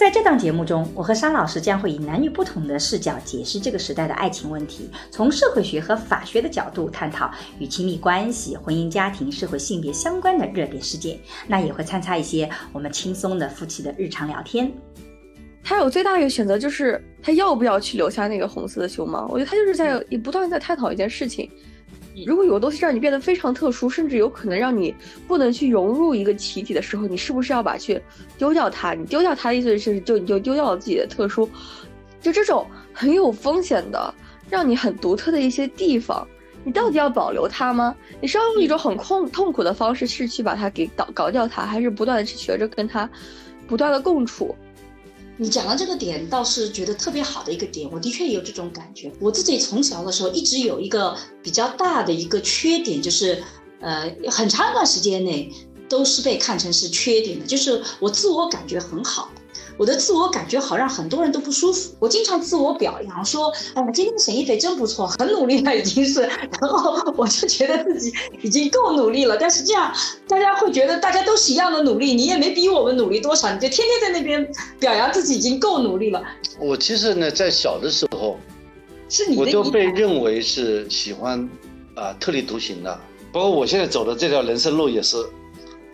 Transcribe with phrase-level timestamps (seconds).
[0.00, 11.18] 在这档节目中，我和沙老师将会以男女不同的视角解释这个时代的爱情问题，从社会学和法学的角度探讨与亲密关系、婚姻家庭、社会性别相关的热点事件。
[11.46, 14.72] 那也会参差一些我们轻松的夫妻的日常聊天。
[15.62, 19.28] 他有最大的一个选择就是他要不要去留下那个红色的熊猫？
[19.30, 21.50] 我觉得他就是在也不断在探讨一件事情。
[22.26, 24.94] 如果有个东西让你变得非常特殊，甚至有可能让你
[25.28, 28.00] 不能去融入一个集体的时候，你是不是要把去
[28.36, 28.94] 丢掉它？
[28.94, 31.48] 你丢掉它的意思是，就你就丢掉了自己的特殊，
[32.20, 34.12] 就这种很有风险的，
[34.48, 36.26] 让你很独特的一些地方，
[36.64, 37.94] 你到底要保留它吗？
[38.20, 43.08] 你是要用一种很痛痛苦的方式是去把它给搞搞掉它，还是不断的去学着跟它
[43.68, 44.54] 不断的共处？
[45.42, 49.10] 你讲的这个点倒是觉得特别好的一个点，我的确有这种感觉。
[49.18, 53.42] 我自己从小的时候一直有一个比较大的一个缺点，就是
[53.80, 55.50] 呃，很长一段时间内
[55.88, 59.30] 都是被看成是缺点的，就是我自我感觉很好。
[59.80, 61.94] 我的自我感觉好，让很多人都不舒服。
[61.98, 66.20] 我经常自我表扬说：“哎呀，今天沈一菲真不错，很努力了，已经是。”
[66.60, 69.38] 然后我就觉得自己已经够努力了。
[69.38, 69.90] 但是这样，
[70.28, 74.46] 大家会觉得大家都是一样的努力，你也没比我们努力多少，你就天天在那边
[74.78, 76.22] 表扬自己已经够努力了。
[76.58, 78.38] 我其实呢，在小的时候，
[79.08, 81.48] 是你我就被认为是喜欢
[81.94, 83.00] 啊特立独行的，
[83.32, 85.16] 包括我现在走的这条人生路也是。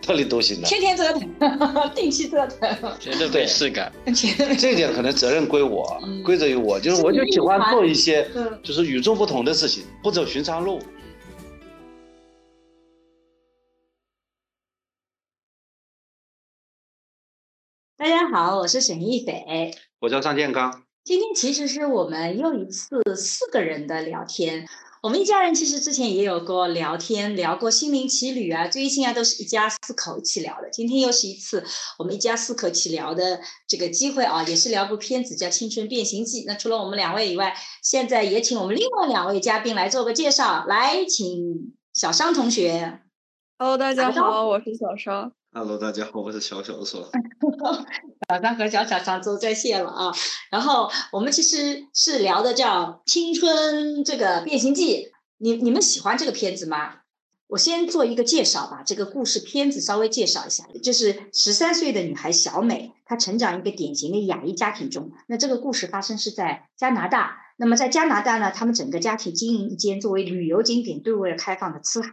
[0.07, 1.21] 特立独行的，天天折腾，
[1.93, 3.91] 定期折腾，绝对没事干。
[4.57, 8.25] 这一点可能责任归我，归责于我，就是我就喜欢做一些
[8.63, 10.79] 就是与众不同的事情，不走寻常路。
[17.97, 20.85] 大家好，我是沈一斐，我叫张建刚。
[21.03, 24.65] 今天其实是我们又一次四个人的聊天。
[25.03, 30.69] 我们一家人其实之前也有过聊天，聊过心灵奇旅啊，追星啊都是一家四口一起聊的。
[30.71, 31.63] 今天又是一次
[31.99, 36.41] 我们一家四口一起聊的这个机会啊，也是聊部片子叫《青春变形记》。
[36.47, 40.65] 那除了我们两位以外，现在也请我们另外两位嘉宾来做个介绍。
[40.67, 43.01] 来，请小商同学。
[43.59, 45.31] Hello，大家好，我是小商。
[45.57, 47.03] Hello，大家好，我是小小双。
[48.29, 50.13] 小张和小小上周在线了啊，
[50.51, 55.05] 然后我们其实是聊的叫《青春这个变形记》，
[55.39, 56.97] 你你们喜欢这个片子吗？
[57.47, 65.09] 我先做一个介绍吧，这个故事片子稍微介绍一下，就是十三岁的女孩小美，她成长一个典型的亚裔家庭中。
[65.27, 72.11] 那这个故事发生是在加拿大，那么在加拿大呢，他们整个家庭经营一间作为旅游景点对外开放的祠堂，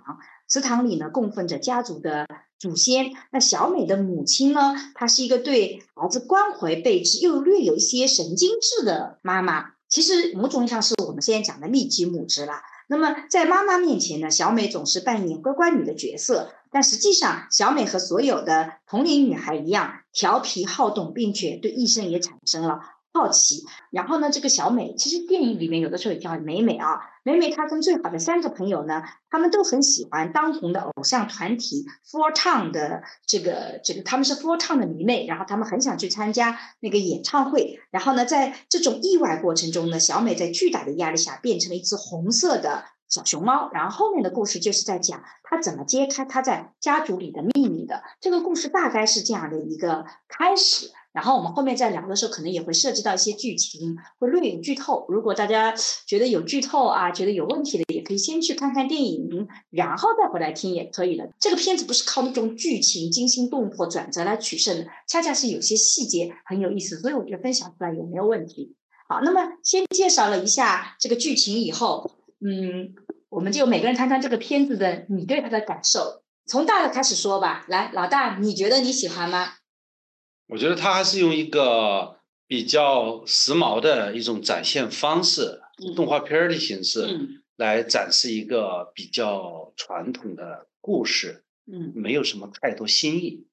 [0.48, 2.26] 祠堂里呢供奉着家族的。
[2.58, 4.74] 祖先，那小美的母亲呢？
[4.94, 9.72] 她是一个对儿子关怀备至又略有一些神经质的妈妈。
[9.88, 12.54] 其实某种意义上是我们现在讲的利己母职了。
[12.88, 16.52] 那么在妈妈面前呢，小美总是扮演乖乖女的角色。
[16.70, 22.80] 但实际上，小美和所有的同龄女孩一样，调皮好动，并且对医生也产生了。
[23.16, 24.28] 好奇，然后呢？
[24.28, 27.00] 这个小美其实电影里面有的时候也叫美美啊。
[27.22, 37.78] 美美她跟最好的三个朋友呢，他们都很喜欢当红的偶像团体 Four Town 的这个这个，他们是 Four Town 的迷妹，然后他们很想去参加那个演唱会。
[37.92, 43.70] 然后呢，在这种意外过程中呢，小美在巨大的压力下变成了一只红色的小熊猫。
[43.72, 48.02] 然后后面的故事就是在讲她怎么揭开她在家族里的秘密的。
[48.20, 50.90] 这个故事大概是这样的一个开始。
[51.14, 55.06] 然后我们后面再聊的时候，可能也会涉及到一些剧情，会略有剧透。
[55.08, 55.72] 如果大家
[56.06, 61.30] 觉得有剧透啊，觉得有问题的，也可以先去看看电影，然后再回来听也可以的。
[61.38, 68.74] 这个片子不是靠那种剧情惊心动魄转折来取胜的，恰恰是有些细节很有意思，所以我觉得分享出来有没有问题。
[69.08, 72.10] 好，那么先介绍了一下这个剧情以后，
[72.40, 72.92] 嗯，
[73.28, 76.22] 我们就每个人谈谈这个片子的你对它的感受。
[76.46, 79.52] 从大的开始说吧，来，老大，你觉得你喜欢吗？
[80.46, 85.60] 我觉得他还是用一个比较时髦的一种展现方式，
[85.96, 93.46] 动画片的形式来展示一个比较传统的故事，嗯，没有什么太多新意。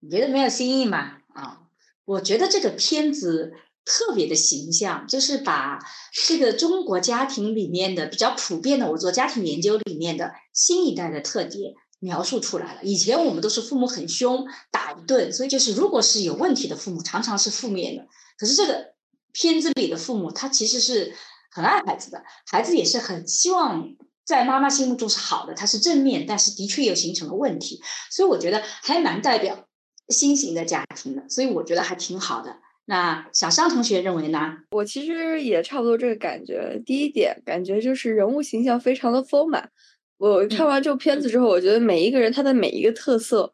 [0.00, 1.18] 你觉得没有新意吗？
[1.34, 1.62] 啊，
[2.04, 3.52] 我觉得这个片子
[3.84, 5.80] 特别的形象，就是把
[6.26, 11.74] 这个中国家庭里面的比较普遍的，我做家庭研究里面的新一代的特点。
[11.98, 12.80] 描述出来了。
[12.82, 18.06] 以前我们都是父母很凶，打一顿，所以就是如果是有问题的父母，常常是负面的。
[18.38, 18.94] 可是这个
[19.32, 21.14] 片子里的父母，他其实是
[21.50, 23.94] 很爱孩子的，孩子也是很希望
[24.24, 29.66] 在妈妈心目中是好的，他是正面，但是的确又形成了问题，所以我觉得还蛮代表
[30.08, 32.58] 新型的家庭的，所以我觉得还挺好的。
[32.88, 34.58] 那小商同学认为呢？
[34.70, 36.80] 我其实也差不多这个感觉。
[36.86, 39.70] 第一点，感觉就是人物形象非常的丰满。
[40.18, 43.52] 我看完这部片子之后，我觉得每一个人他的每一个特色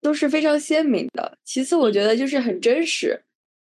[0.00, 1.38] 都是非常鲜明的。
[1.44, 3.22] 其次，我觉得就是很真实，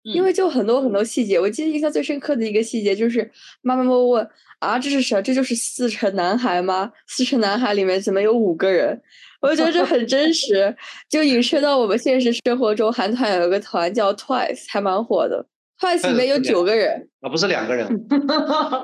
[0.04, 1.40] 因为就很多很多细节。
[1.40, 3.30] 我记得印象最深刻的一个细节就是
[3.62, 4.30] 妈妈问问
[4.60, 5.22] 啊，这是谁？
[5.22, 6.92] 这就是四成男孩吗？
[7.08, 9.02] 四成男孩里面怎么有五个人？
[9.42, 10.74] 我觉得这很真实，
[11.10, 15.46] 就影射到我们现实生活中，韩团有一个团叫 Twice，还蛮火的。
[15.80, 17.88] Twice 里面有九个人啊，不是两个人，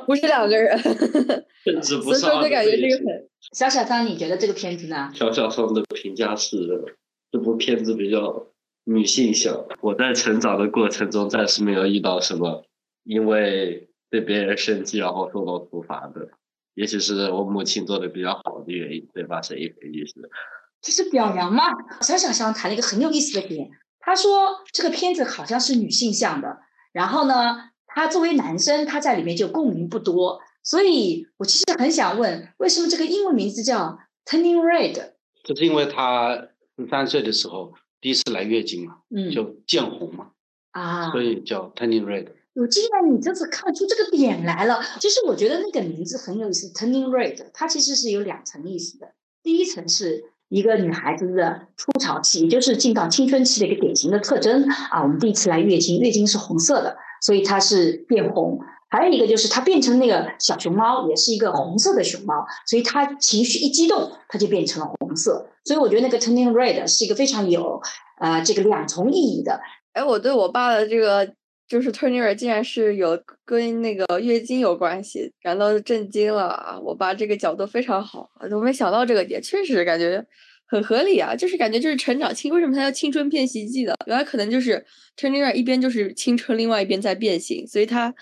[0.06, 0.78] 不是两个人，
[1.64, 2.20] 甚至不是。
[2.20, 3.30] 所以说就感觉这个很。
[3.54, 5.10] 小小张，你觉得这个片子呢？
[5.14, 6.58] 小小张的评价是
[7.32, 8.48] 这部片子比较
[8.84, 9.66] 女性向。
[9.82, 12.66] 我在成长的过程中，暂时没有遇到什么
[13.06, 16.28] 因为对别人生气然后受到处罚的。
[16.76, 19.42] 也许是我母亲做的比较好的原因，对吧？
[19.42, 20.30] 是一个意思。
[20.82, 21.64] 这是表扬嘛？
[22.02, 23.70] 小小张谈了一个很有意思的点，
[24.00, 26.58] 他说这个片子好像是女性向的，
[26.92, 30.40] 然后呢，他作为男生，他在里面就共鸣不多。
[30.64, 35.14] 所以我其实很想问，为什么这个英文名字叫 Turning Red？
[35.44, 36.36] 就是因为他
[36.78, 40.32] 十三岁的时候第一次来月经嘛，嗯，就见红嘛，
[40.72, 42.28] 啊，所以叫 Turning Red。
[42.56, 44.82] 我竟然你这次看出这个点来了。
[45.00, 49.14] 其实我觉得那个名字很有意思，Turning Red，它其实是有两层意思的。
[49.42, 55.02] 第一层是一个女孩子的初潮期，也就是进到青春期的一个典型的特征啊。
[55.04, 58.60] 我们第一次来月经，月经是红色的，所以它是变红。
[58.90, 65.48] 还有一个就是它变成那个小熊猫，也是一个红色的熊猫，所以它情绪一激动，它就变成了红色。
[65.64, 67.82] 所以我觉得那个 Turning Red 是一个非常有
[68.20, 69.62] 呃这个两重意义的。
[69.94, 71.34] 哎，我对我爸的这个。
[71.70, 76.80] 就是 turner 竟然是有跟那个月经有关系，感到震惊了啊！
[76.80, 80.26] 我爸这个角度非常好，我都没想到这个点，确实感觉
[80.66, 81.36] 很合理啊！
[81.36, 83.96] 就是感觉就是成长期，为什么它叫青春变形记的？
[84.08, 84.84] 原来可能就是
[85.16, 88.16] turner 一边就是青春，另外一边在变形，所以他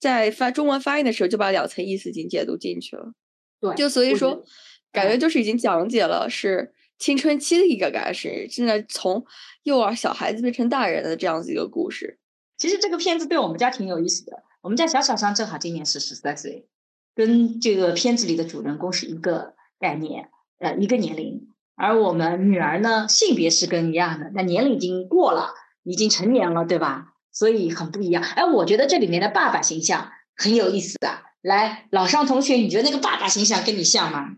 [0.00, 3.12] 在发中文发音的时候就把两层意思已经解读进去了。
[3.60, 4.42] 对，就所以说
[4.90, 9.22] 感觉就是已经讲解了是青春期的一个感是正在从
[9.64, 12.18] 幼儿小孩子变成大人的这样子一个故事。
[12.56, 14.42] 其实这个片子对我们家挺有意思的。
[14.60, 16.66] 我们家小小商正好今年是十三岁，
[17.14, 21.48] 跟这个片子里的主人公是一个概念，呃，一个年龄。
[21.76, 27.14] 而我们女儿呢，性别是跟一样的，那年龄已经过了，已经成年了，对吧？
[27.32, 28.22] 所以很不一样。
[28.22, 31.22] 哎，我觉得这里面的爸爸形象很有意思啊。
[31.42, 34.36] 来，老商同学，你觉得那个爸爸形象跟你像吗？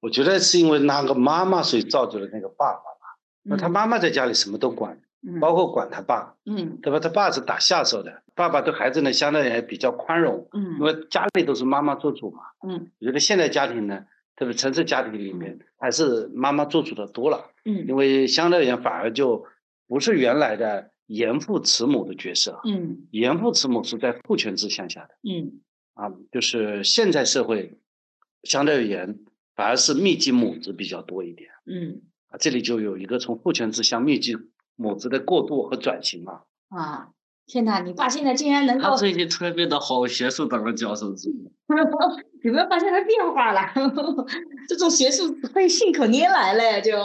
[0.00, 3.18] 我觉得是因为那个妈妈，所以造就了那个爸爸吧。
[3.42, 4.98] 那他妈妈在家里什么都管。
[5.40, 7.00] 包括管他爸，嗯，对吧？
[7.00, 14.06] 他爸是打下手的，爸爸对孩子呢，相对也比较宽容，嗯，因为家里都是妈妈做主嘛，嗯，我觉得现在家庭呢，
[14.36, 19.44] 特别城市家庭里面，还是妈妈做主的多了，嗯，因为相对而言反而就
[19.88, 25.60] 不是原来的严父慈母的角色，嗯，严父慈母是在父权制向下的，嗯，
[25.94, 27.78] 啊，就是现在社会
[28.44, 29.18] 相对而言
[29.56, 34.36] 反而是密集母子比较多一点，嗯，啊，这里就有一个从父权制向密集。
[34.76, 36.42] 母子的过渡和转型嘛？
[36.68, 37.08] 啊，
[37.46, 37.80] 天哪！
[37.80, 38.90] 你爸现在竟然能够……
[38.90, 41.30] 他最近突然变得好学术，当个教授组。
[42.42, 43.72] 有没有发现他变化了？
[44.68, 46.96] 这种学术被信口拈来了，就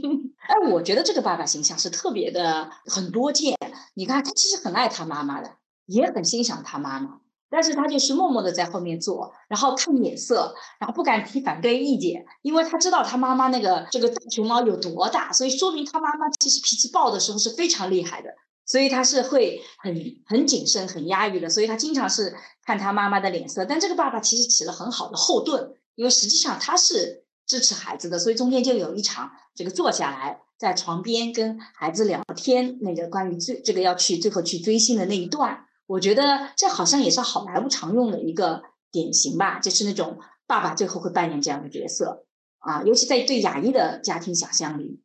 [0.48, 3.56] 哎，我觉得这个爸爸形象是特别的很多见。
[3.94, 5.50] 你看，他其实很爱他妈妈的，
[5.86, 7.20] 也很欣赏他妈妈。
[7.48, 18.30] 但是他就是默默的在后面做，然后看脸色，然后不敢提反对意见，因为他知道他妈妈那个这个大熊猫有多大，所以说明他妈妈其实脾气暴的时候是非常厉害的，
[18.66, 19.94] 所以他是会很
[20.26, 22.34] 很谨慎、很压抑的，所以他经常是
[22.64, 23.64] 看他妈妈的脸色。
[23.64, 35.62] 但这个爸爸其实起了很好的后盾，因为实际上他是支持孩子的，所以中间就有一场这个坐下来在床边跟孩子聊天，那个关于最这个要去最后去追星的那一段。
[35.86, 42.24] 我觉得这好像也是好莱坞常用的一个典型吧，就是那种爸爸最后会扮演这样的角色
[42.58, 45.00] 啊，尤其在对亚裔的家庭想象里，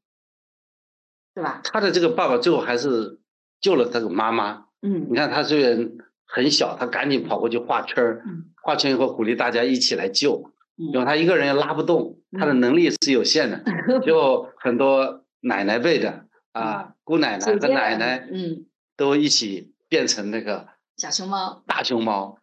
[1.35, 1.61] 对吧？
[1.63, 3.19] 他的这个爸爸最后还是
[3.59, 4.65] 救了他的妈妈。
[4.81, 5.91] 嗯，你看他虽然
[6.25, 8.23] 很小，他赶紧跑过去画圈儿，
[8.63, 13.63] 画圈以后鼓励大家一起来救，因为他一个人也拉不动，他的能力是有限的，
[14.03, 18.65] 就很多奶奶辈的啊，姑奶奶和奶奶，嗯，
[18.97, 19.70] 都一起。
[19.91, 22.39] 变成那个小熊猫，大熊猫，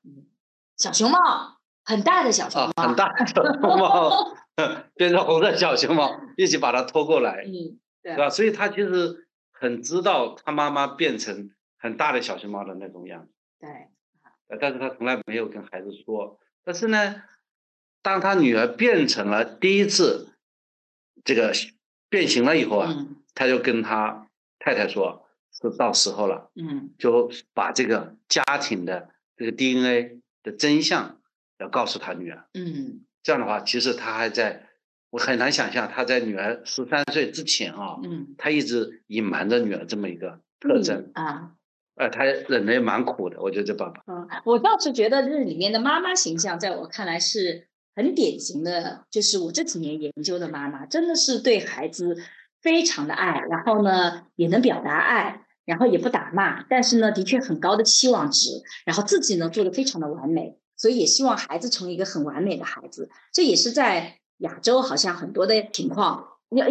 [0.76, 3.42] 小熊猫，很大的小熊猫，很大的小。
[3.42, 4.36] 熊猫，
[4.94, 8.28] 变成红色小熊猫，一起把它拖过来，嗯，对，吧？
[8.28, 13.88] 所以他其实很知道他妈妈变成很大的小熊猫的那种样子，对，
[14.60, 16.38] 但是他从来没有跟孩子说。
[16.64, 17.22] 但是呢，
[18.02, 20.34] 当他女儿变成了第一次
[21.24, 21.54] 这个
[22.10, 22.94] 变形了以后啊，
[23.34, 24.26] 他就跟他
[24.58, 25.26] 太太说，
[25.60, 31.20] 是到时候了，嗯，就把这个家庭的这个 DNA 的真相
[31.58, 34.68] 要告诉他女儿，嗯，这样的话，其实他还在，
[35.10, 41.52] 我很难想象他在女儿十三岁之前啊，嗯，他一直隐瞒着女儿这么一个特征啊。
[41.96, 44.04] 呃，他忍的也蛮苦的，我觉得这爸爸。
[44.06, 52.16] 嗯，我倒是觉得这里面的妈妈形象，在我看来是很典型的，就是我这几年研究的妈妈，真的是对孩子
[52.62, 63.10] 非常的爱，然后呢也能表达爱，然后也不打骂，但是呢的确很高的期望值，然后自己呢做的非常的完美，所以也希望孩子成为一个很完美的孩子。
[63.34, 66.24] 这也是在亚洲好像很多的情况。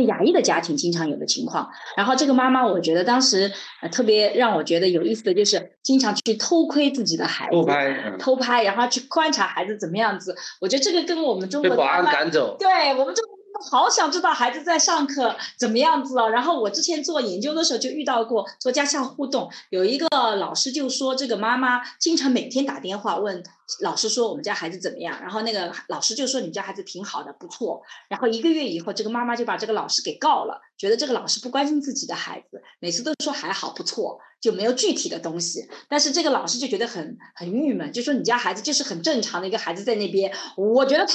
[0.07, 3.51] 亚裔的家庭经常有的情况，然后这个妈妈，我觉得当时
[3.83, 10.35] 呃特别让我觉得有意思的就是，经常去偷窥自己的孩子，偷拍，偷拍，然后去观察孩子怎么样子。
[10.59, 13.23] 我觉得这个跟我们中国被保安赶走，对我们中。
[13.59, 16.29] 好想知道孩子在上课怎么样子哦。
[16.29, 23.43] 然后我之前做研究的时候就遇到过做家校互动，有一个老师就说这个妈妈经常每天打电话问
[23.81, 27.81] 老师说我们家孩子怎么样，然后那个老师就说你家孩子挺好的，不错。
[28.09, 35.67] 然后一个月以后，这个妈妈就把这个老师给告了，觉得这个老师不关心自己的孩子，每次都说还好不错，就没有具体的东西。
[35.89, 41.13] 但是这个老师就觉得很很郁闷，就说你家孩子就是很正常的一个孩子在那边，我觉得他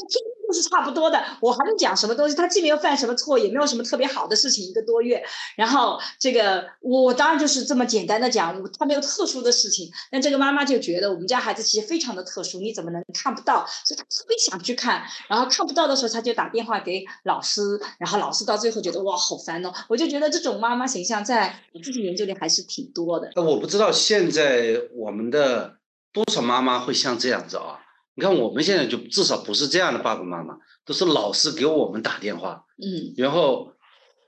[0.52, 2.34] 是差不多的，我还能讲什么东西？
[2.34, 5.22] 他既没有犯什么错，也没有什么特别好的事情，一个多月。
[5.56, 9.90] 然后这个我当然就是这么简单的讲，他没有特殊的事情。
[10.10, 13.66] 但这个妈妈就觉得我们家孩子其实非常的特殊，你怎么能看不到？
[13.84, 19.72] 所以她特别想去看，然后看不到的时候，他就打电话给老师，然后老师到最后觉得哇好烦哦。
[19.88, 23.30] 我就觉得这种妈妈形象在我自己研究里还是挺多的。
[23.34, 25.76] 那我不知道现在我们的
[26.12, 27.80] 多少妈妈会像这样子啊？
[28.14, 30.54] 你看，我们现在就至少不是这样的爸爸妈妈，
[30.84, 33.72] 都是老师给我们打电话，嗯，然后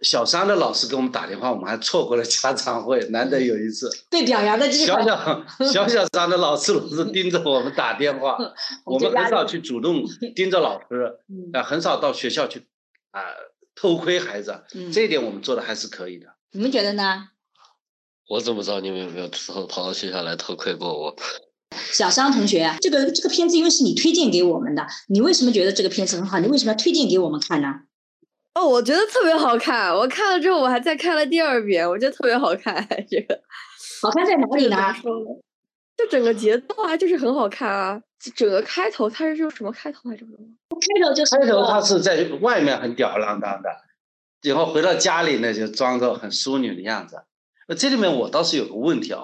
[0.00, 5.03] 小三的老师给我们打电话，我们还错过了家长会，难得有一次被表扬的机会。
[5.03, 8.38] 小小 小小三的老师老是盯着我们打电话，
[8.87, 10.03] 我们很少去主动
[10.35, 11.19] 盯着老师，
[11.53, 12.67] 啊，很少到学校去
[13.11, 13.21] 啊
[13.75, 16.26] 偷窥孩子，这一点我们做的还是可以的。
[16.53, 17.29] 你们觉得呢？
[18.31, 21.14] 我怎么知道你们有没有偷跑到学校来偷窥过我？
[21.93, 26.38] 小商同学，这个这个片子因为是你推荐给我们的，你为什么觉得这个片子很好？
[26.38, 27.81] 你为什么要推荐给我们看呢？
[28.54, 32.75] 哦，我觉得特别好看，我看了之后我还再看了第二遍，我觉得特别好看。
[33.11, 33.40] 这个
[34.00, 34.76] 好看在哪里呢？
[35.97, 38.00] 就整个节奏啊，就是很好看啊。
[38.35, 40.25] 整个开头它是用什么开头来着？
[40.25, 43.69] 开头就是开头，他是在外面很吊儿郎当的，
[44.43, 47.25] 然后回到家里呢就装作很淑女的样子。
[47.69, 49.21] 那这里面我倒是有个问题啊。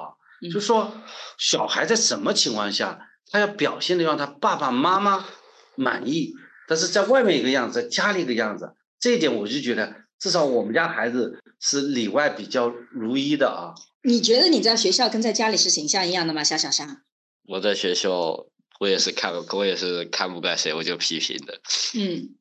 [0.48, 0.92] 就说
[1.38, 2.98] 小孩在什么情况下，
[3.30, 5.26] 他要表现的让他爸爸妈妈
[5.74, 6.32] 满意，
[6.68, 13.74] 但是在外面一个样子，在家里一个样子，这一点我就觉得，至少我们家孩子是里外比较如一的啊。
[14.02, 17.02] 你觉得你在学校跟在家里是形象一样的吗，夏小沙？
[17.48, 18.46] 我在学校，
[18.78, 21.60] 我也是看，我也是看不惯谁我就批评的。
[21.94, 22.36] 嗯。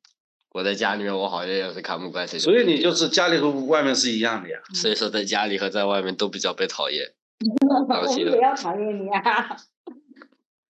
[0.52, 2.36] 我在家里面，我好像也是看不惯谁。
[2.36, 4.58] 所以你就是家里和外面是一样的呀。
[4.74, 7.06] 所以说，在家里和在外面都比较被讨厌。
[7.40, 9.56] 我也 要讨厌你啊！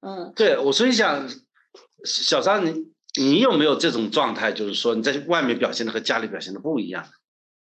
[0.01, 1.29] 嗯，对我所以想，
[2.05, 4.53] 小张，你你有没有这种状态？
[4.53, 7.07] 就是说你在外面表现的和家里表现的不一样，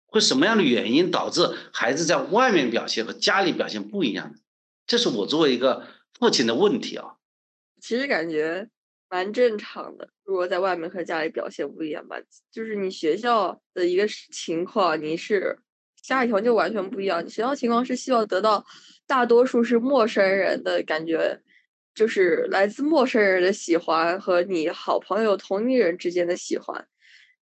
[0.06, 4.34] 会什么样的原因导致孩子在外面表现和家里表现不一样
[4.86, 5.86] 这是我作为一个
[6.18, 7.14] 父亲的问题啊。
[7.80, 8.68] 其实感觉
[9.08, 12.16] 蛮正常的，如果在外面和家里表现不一样吧，
[12.52, 15.58] 就是你学校的一个情况，你是。
[16.00, 18.64] 家里条件完全不一样，学校情况是希望得到
[19.08, 21.40] 大多数是陌生人的感觉，
[21.94, 26.86] 就是来自陌生人的喜欢和你好朋友同龄人之间的喜欢。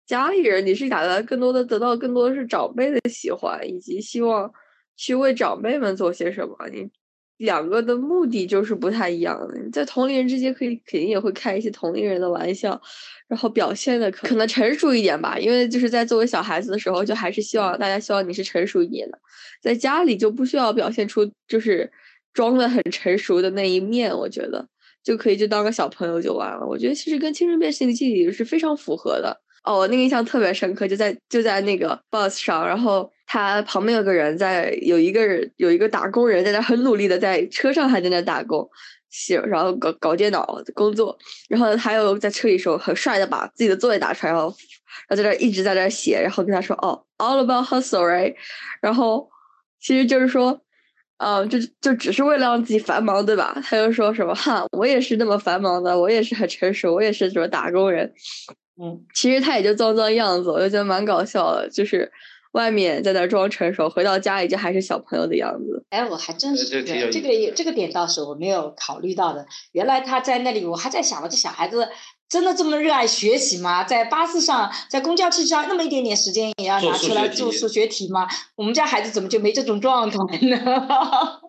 [0.04, 4.52] 家里人你是想的更多的得到更多的是长辈的喜欢，以及希望
[4.96, 6.56] 去为长辈们做些什么。
[6.70, 6.90] 你
[7.38, 9.70] 两个的目的就是不太一样的。
[9.70, 12.80] 在同龄人之间可以肯定也会开一些同龄人的玩笑。
[13.26, 19.18] 然后表现的可能成熟一点吧，因为就是在作为小孩子的时候，就还是希望大家希望你是成熟一点的，
[19.62, 21.90] 在家里就不需要表现出就是
[22.34, 24.64] 装的很成熟的那一面，我觉得
[25.02, 26.66] 就可以就当个小朋友就完了。
[26.66, 29.34] 我觉得其实跟《青春变形记》里是非常符合的。
[29.64, 38.68] 哦，我那个印象特别深刻，就在就在那个 bus 上，然后他旁边有个人在，有一个人有一个打工人在那很努力的在车上还在那打工。
[39.16, 41.16] 写，然后搞搞电脑工作，
[41.48, 44.48] 然后他又在车里时候很帅的把自己的作业打出来，然后，
[45.08, 48.34] 然后在那一直在那写，然后跟他说哦，all about hustle，right？
[48.82, 49.30] 然后
[49.80, 50.60] 其实就是说，
[51.18, 53.56] 啊，就就只是为了让自己繁忙，对吧？
[53.62, 58.12] 他就说什么哈，我也是那么繁忙的，我也是很成熟，我也是什么打工人。
[58.82, 62.10] 嗯，其实他也就装装样子，我就觉得蛮搞笑的，就是
[62.54, 65.84] 外面在那装成熟，回到家已经还是小朋友的样子。
[65.90, 66.82] 哎，我还真是这
[67.20, 69.44] 个这个点倒是我没有考虑到的。
[69.72, 71.88] 原来他在那里，我还在想了，这小孩子
[72.28, 73.82] 真的这么热爱学习吗？
[73.82, 78.28] 在巴士上，在公交车上，那么一点点时间也要拿出来做数学题吗？
[78.54, 80.56] 我们家孩子怎么就没这种状态呢？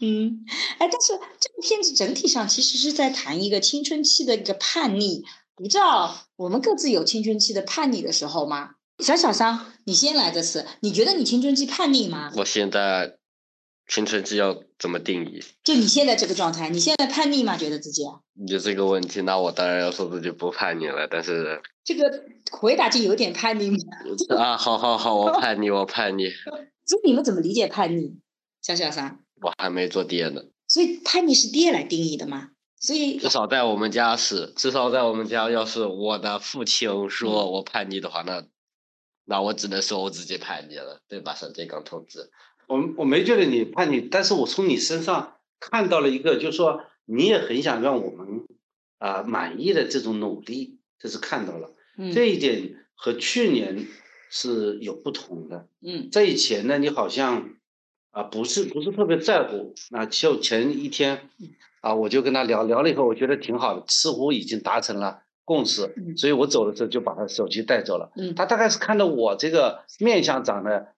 [0.00, 0.44] 嗯，
[0.78, 5.22] 哎，但是这部片子整体上其实是在谈一个青春期的一个叛逆。
[5.58, 8.70] 你知道我们各自有青春期的叛逆的时候吗？
[9.02, 12.32] 小小桑，你先来这次，你觉得你青春期叛逆吗？
[12.36, 13.16] 我现在
[13.88, 15.42] 青春期要怎么定义？
[15.64, 17.56] 就你现在这个状态，你现在叛逆吗？
[17.56, 18.04] 觉得自己？
[18.34, 21.08] 你这个问题，那我当然要说自己不叛逆了。
[21.10, 23.76] 但是这个回答就有点叛逆。
[24.36, 26.30] 啊，好好好，我叛逆，我叛逆。
[26.86, 28.14] 所以你们怎么理解叛逆？
[28.62, 30.42] 小小三，我还没做爹呢。
[30.68, 32.50] 所以叛逆是爹来定义的吗？
[32.80, 38.44] 所以至少在我们家是，至少在我们家，要是我的父亲说我叛逆的话，那
[39.24, 42.30] 那我只能说我自己叛逆了，对吧，沈建刚同志？
[42.66, 48.46] 我我没觉得你叛逆，但是我从你身上看到了一个，就是说你也很想让我们
[48.98, 51.74] 啊满意的这种努力，这是看到了。
[51.98, 52.12] 嗯。
[52.12, 53.86] 这一点和去年
[54.30, 55.68] 是有不同的。
[55.80, 56.08] 嗯。
[56.10, 57.50] 在以前呢，你好像
[58.10, 61.28] 啊不是不是特别在乎，那就前一天。
[61.80, 68.12] 啊，我就跟他聊聊了以后，我觉得挺好的，似乎已经达成了共识，所以我走的时候就把他手机带走了。
[68.36, 70.88] 他大概是看到我这个面相长得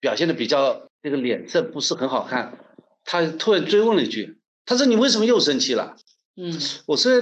[0.00, 2.58] 表现的比较，这个脸色不是很好看，
[3.04, 5.96] 他突然追问了一句：“他说你为什么又生气了？”
[6.40, 7.12] 嗯，我说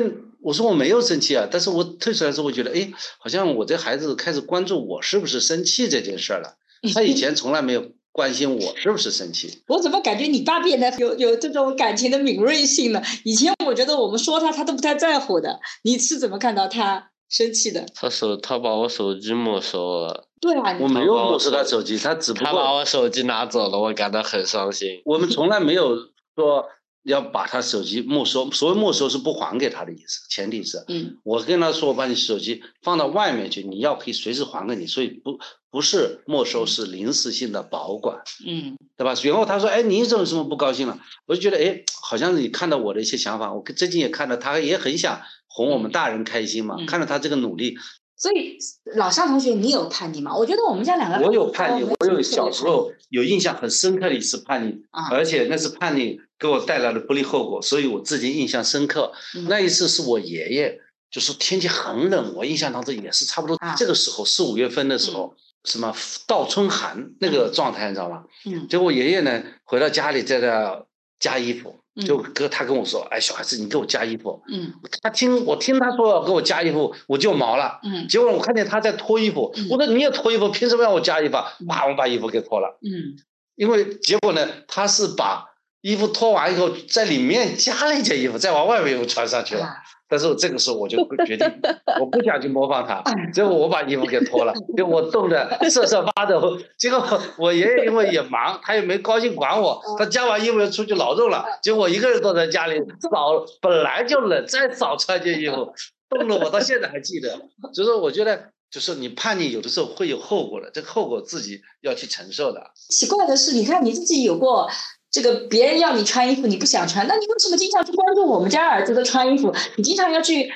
[0.43, 6.59] 我说我没有生气啊，但是我退出来之后，我觉得哎，好像我这孩子开始关注我是不是生气这件事儿了。
[6.95, 7.96] 他以前从来没有。
[8.17, 9.63] 关心我是不是生气？
[9.69, 13.03] 我怎么感觉你爸变得有有这种感情的敏锐性了？
[13.25, 15.61] 以前我觉得我们说他，他都不太在乎的。
[15.83, 17.85] 你是怎么看到他生气的？
[17.95, 20.29] 他手，他把我手机没收了。
[20.41, 25.03] 对啊，我没有没收他手机，他只不过他把我手机拿走了，我感到很伤心。
[25.05, 25.95] 我们从来没有
[26.35, 26.67] 说。
[27.07, 35.39] 要把他手机没收，所谓没收是不还给他的意思，前提是，嗯，我跟他说，我把你手机放到外面去，你要可以随时还给你，所以不
[35.71, 39.15] 不是没收，是临时性的保管，嗯，对吧？
[39.23, 40.99] 然后他说，哎，你怎么这么不高兴了？
[41.27, 47.77] 我就觉得，哎，好像你看到我的一些想法，我最近也看到他也很想哄我们大人开心嘛，看到他这个努力。
[48.19, 48.57] 所以
[48.97, 50.35] 老尚同学，你有叛逆吗？
[50.35, 59.13] 我觉得我们家两个，我有叛逆，我有小时候有印象很深刻的一次叛逆，而且那次叛逆给我带来了不利后果，所以我自己印象深刻。
[59.49, 65.95] 那一次是我爷爷，就是天气很冷，我印象当中也是差不多这个时候四五月份的时候，什么
[66.27, 68.25] 倒春寒那个状态，你知道吗？
[68.45, 68.67] 嗯。
[68.69, 70.85] 结果爷爷呢回到家里在那
[71.19, 71.81] 加衣服。
[72.05, 74.43] 就哥他跟我说，哎，小孩子，你给我加衣服。
[74.53, 74.71] 嗯，
[75.01, 77.81] 他听我听他说要给我加衣服，我就毛了。
[77.85, 81.39] 嗯，结果我看见他在脱衣服，我说你也脱衣服，凭什么让我加衣服？
[81.67, 82.79] 啪，我把衣服给脱了。
[82.83, 83.17] 嗯，
[83.55, 85.47] 因为结果呢，他是把
[85.87, 89.65] 衣服脱完以后，在里面加了一件衣服，再往外面又穿上去了。
[90.09, 91.47] 但是这个时候我就决定，
[92.01, 96.59] 我不想去模仿他，结果我把衣服给脱了， 就我冻得瑟瑟发抖。
[96.77, 101.45] 结果我爷爷因为也忙，他也没高兴管我，他加完衣服就出去劳动了。
[101.63, 102.75] 结果我一个人坐在家里，
[103.09, 105.73] 少 本来就冷，再少穿件衣服，
[106.11, 107.31] 冻得我到现在还记得。
[107.73, 112.73] 所以说，我觉得就是你叛逆有的时候会有后果的，这个后果自己要去承受的。
[112.91, 114.69] 奇怪的是，你看你自己有过。
[115.17, 119.51] 这个别人要你穿衣服，你不想穿，那你为什么经常去关注我们家儿子的穿衣服？
[119.79, 120.53] 你经常要去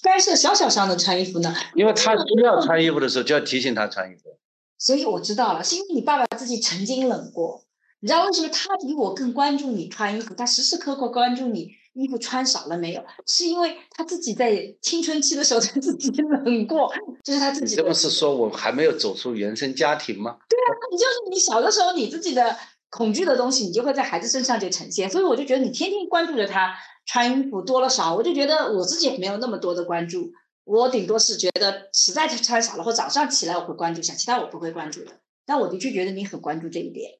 [0.00, 1.52] 干涉小小上的穿衣服呢？
[1.74, 4.38] 因为他需要穿衣服的时候，就要提醒他穿衣服。
[4.78, 7.64] 所以我知道了，是因为你爸爸自己曾经冷过。
[7.98, 10.32] 你知道为什么他比我更关注你穿衣服？
[10.32, 13.02] 他时时刻刻关注你衣服穿少了没有？
[13.26, 16.08] 是因为他自己在青春期的时候他自己
[16.44, 17.74] 冷过，这是他自己。
[17.74, 20.36] 这不是说我还没有走出原生家庭吗？
[20.48, 22.56] 对啊，你就是你小的时候你自己的。
[22.94, 30.30] 恐惧的东西，你就会在孩子身上就呈现，所以我就觉得你天天关注着他穿衣服多了少，我就觉得我自己也没有那么多的关注，
[30.62, 35.18] 我顶多是觉得实在是穿少了，或早上起来我会关注一下，其他我不会关注的。
[35.44, 37.18] 但我的确觉得你很关注这一点，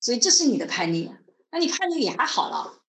[0.00, 1.10] 所以这是你的叛逆，
[1.50, 2.80] 那你叛逆也还好了，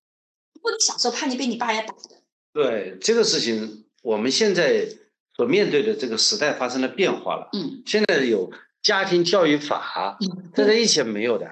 [0.53, 2.21] 不过你小时候叛逆被你爸也打的。
[2.53, 4.87] 对这个事情，我们现在
[5.35, 8.51] 所面对的这个时代发生了变化了，嗯，现在有。
[8.81, 10.17] 家庭教育法，
[10.55, 11.47] 这在以前没有的。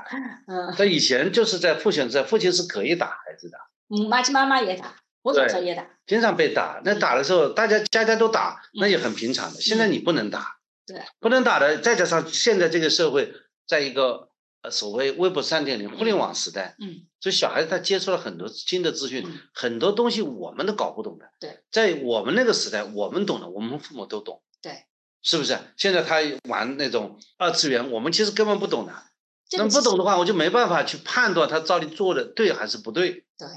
[0.48, 3.58] 嗯，在以前就是在父亲在，父亲是可以打孩子的。
[3.90, 5.86] 嗯，妈亲妈妈也打，我小时候也打。
[6.08, 9.62] 经常被打，那打的时候大家家家都打，那也很平常的。
[9.62, 11.78] 现在你不能打，对，不能打的。
[11.80, 13.32] 再加上现在这个社会，
[13.68, 14.30] 在一个
[14.64, 21.30] 呃所谓微博三点零互联网时代，嗯，所以小孩子他接触了很多新的资讯，嗯很多东西我们都搞不懂的。
[21.40, 24.42] 对，在我们那个时代，我们懂的，我们父母都懂。
[24.62, 24.86] 对，
[25.22, 25.58] 是不是？
[25.78, 26.18] 现在他
[26.50, 28.94] 玩那种二次元，我们其实根本不懂的。
[29.58, 33.26] 那不懂的话，我就没办法去判断他到底做的对还是不对。
[33.38, 33.48] 对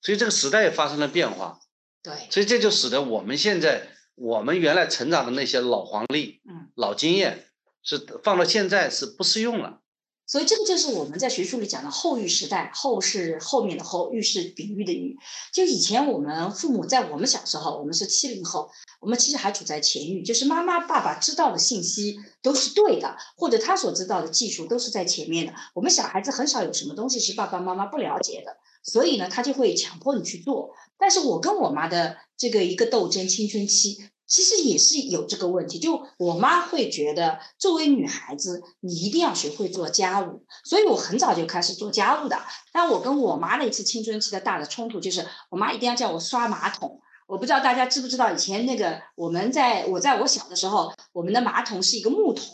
[0.00, 1.58] 所以这个时代也发生了变化，
[2.02, 7.48] 对，所以这就使得我们现在我们原来成长的那些老黄历、嗯，老经验
[7.82, 9.80] 是放到现在是不适用了。
[10.26, 15.16] 所以这个就是我们在学术里讲的后育时代，后是后面的后，育是比喻的育。
[15.52, 18.68] 就以前我们父母在我们小时候，我们是七零后，
[19.00, 25.54] 我们其实还处在前育，就是妈妈爸爸知道的信息都是对的，或者他所知道的技术都是在前面的。
[25.74, 30.70] 我们小孩子很少有什么东西是爸爸妈妈不了解的，所以呢，他就会强迫你去做。
[30.98, 42.36] 但是我跟我妈的这个一个斗争青春期，其实也是有这个问题，就我妈会觉得，作为女孩子，你一定要学会做家务，所以我很早就开始做家务的。
[42.72, 47.00] 但我跟我妈那次青春期的大的冲突，就是我妈一定要叫我刷马桶。
[47.28, 52.44] 我不知道大家知不知道，以前那个我们在我在我小的时候，我们的马桶是一个木桶。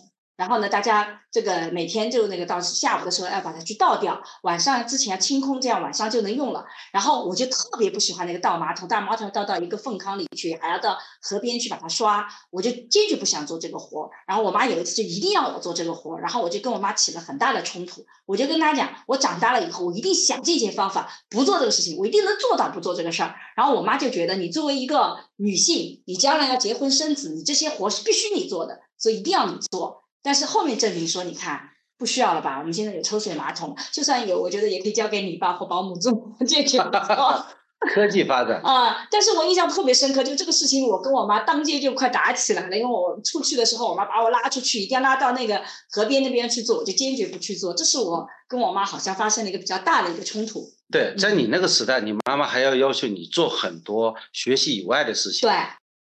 [0.42, 6.64] 然后呢，大家这个每天就那个到下午的时候要把它去倒掉，晚上之前要清空，这样晚上就能用了。
[6.90, 14.10] 然后我就特别不喜欢那个倒马桶，倒马桶倒到一个粪坑里去，还要到河边去把它刷，我就坚决不想做这个活。
[14.26, 18.04] 然后我妈有一次就一定要我做这个活，然后我就跟我妈起了很大的冲突。
[18.26, 23.36] 我就跟她讲，我长大了以后，我一定想尽一些方法不做这个事情，我一定能做到不做这个事儿。
[23.54, 30.01] 然后我妈就觉得你作为一个女性，你将来要结婚生子，你这些活是必须你做的，所以一定要你做。
[30.22, 32.58] 但是后面证明说，你看不需要了吧？
[32.58, 36.12] 我们现在有抽水马桶，就算有，我觉得也可以交给你爸或保姆做，
[36.46, 37.46] 这个不错
[37.92, 39.06] 科技发展，啊。
[39.10, 47.74] 但是我印象特别深刻，就这个事情，我跟我妈当街就快打起来了，因为我出去的时候，我妈把我拉出去，一定要拉到那个河边那边去做，我就坚决不去做。
[47.74, 50.64] 这是我跟我妈好像发生了一个比较大的一个冲突。
[50.92, 55.48] 对，在你那个时代，你妈妈还要要求你做很多学习以外的事情。
[55.48, 55.56] 对，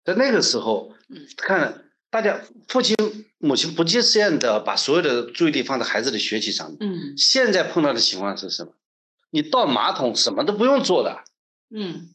[0.04, 2.94] 在那个时候嗯，看大家父亲
[3.42, 6.78] 母亲不计限的把所有的注意力放在孩子的学习上面。
[6.80, 8.72] 嗯现在碰到的情况是什么？
[9.30, 11.24] 你倒马桶什么都不用做的，
[11.74, 12.14] 嗯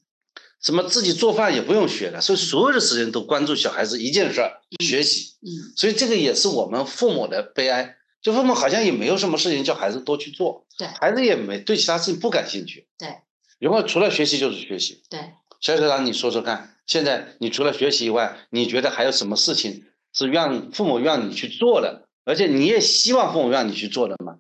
[0.62, 5.36] 什么自己做饭也不用学的，所以所有的时间都关注小孩子一件事儿，学习。
[5.42, 12.88] 嗯，所以这个也是我们父母的悲哀，就父母好像也没有什么事情叫孩子多去做，对孩子也没对其他事情不感兴趣。
[12.98, 13.18] 对，
[13.60, 15.04] 以后除了学习就是学习。
[15.10, 15.34] 对。
[15.60, 19.86] 小学长，你说说看，现在你除了学习以外，你觉得还有什么事情
[20.18, 24.40] 是让父母让你去做的，而且你也希望父母让你去做的吗？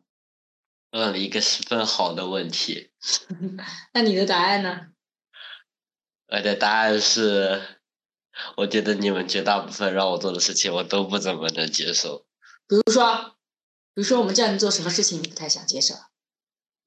[0.91, 2.89] 问了一个十分好的问题，
[3.93, 4.87] 那你的答案呢？
[6.29, 7.61] 我的答案是，
[8.55, 12.25] 我觉得你们绝大部分让我做的事情，我都不怎么能接受。
[12.67, 13.35] 比如说，
[13.93, 15.93] 比如说我们叫你做什么事情，你不太想接受。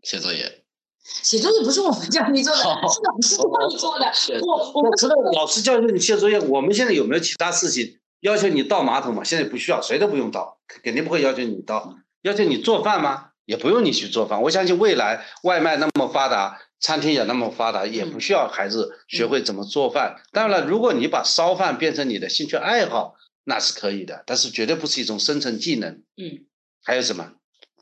[0.02, 0.64] 写作业，
[1.04, 4.12] 写作业不是我们叫你做的， 是老师叫你做的。
[4.44, 9.24] 我我们除了老师叫你写作业，我们现在有没有其他事情要求你倒马桶吗？
[9.24, 11.96] 现在不需要，谁都不用倒，肯定不会要求你倒。
[12.22, 13.28] 要求你做饭吗？
[13.46, 14.42] 也不用你去做饭。
[14.42, 20.22] 我相信未来外卖那么发达，餐厅也那么发达，也不需要孩子学会怎么做饭。
[20.32, 25.90] 当然了，如果你把烧饭变成你的兴趣爱好，那是可以的，但是绝对不是一种生存技能。
[26.16, 26.46] 嗯，
[26.84, 27.32] 还有什么？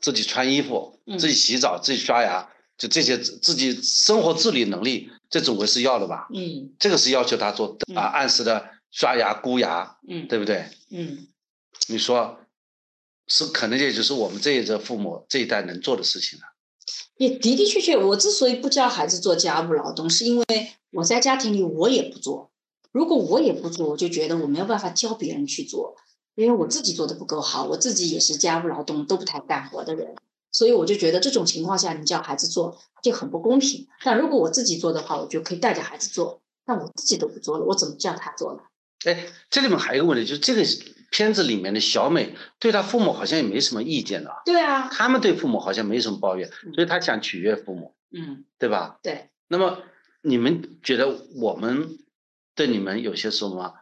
[0.01, 6.27] 自己穿衣服，嗯自己洗澡，自己刷牙，就这些自自己生活自理能力，这总归是要的吧？
[6.33, 10.69] 嗯这个是要求他做的啊，嗯按时的刷牙、箍牙，嗯对不对？
[10.91, 11.27] 嗯
[11.87, 12.39] 你说
[13.27, 16.45] 是可能也就是我们这一代父母这一代能做的事情了。
[17.17, 20.45] 也的的确确，我之所以不教孩子做家务劳动，是因为
[20.91, 22.51] 我在家庭里我也不做。
[22.91, 25.95] 如果我也不做，我就觉得我没有办法教别人去做，
[26.33, 30.15] 因为我自己做的不够好，我自己也是家务劳动都不太干活的人，
[30.51, 33.87] 所以我就觉得这种情况下你叫孩子做就很不公平。
[34.03, 38.61] 但如果我自己做的话，我就可以带着孩子做，但我自己都不做了，我怎么叫他做呢？
[39.05, 40.63] 哎，这里面还有一个问题，就是这个
[41.09, 48.99] 片子里面的小美对她父母好像也没什么意见的，对啊，他们对父母好像没什么抱怨，嗯所以她想取悦父母，嗯，对吧？
[49.01, 49.83] 对，那么
[50.21, 51.97] 你们觉得我们
[52.55, 53.73] 对你们有些什么，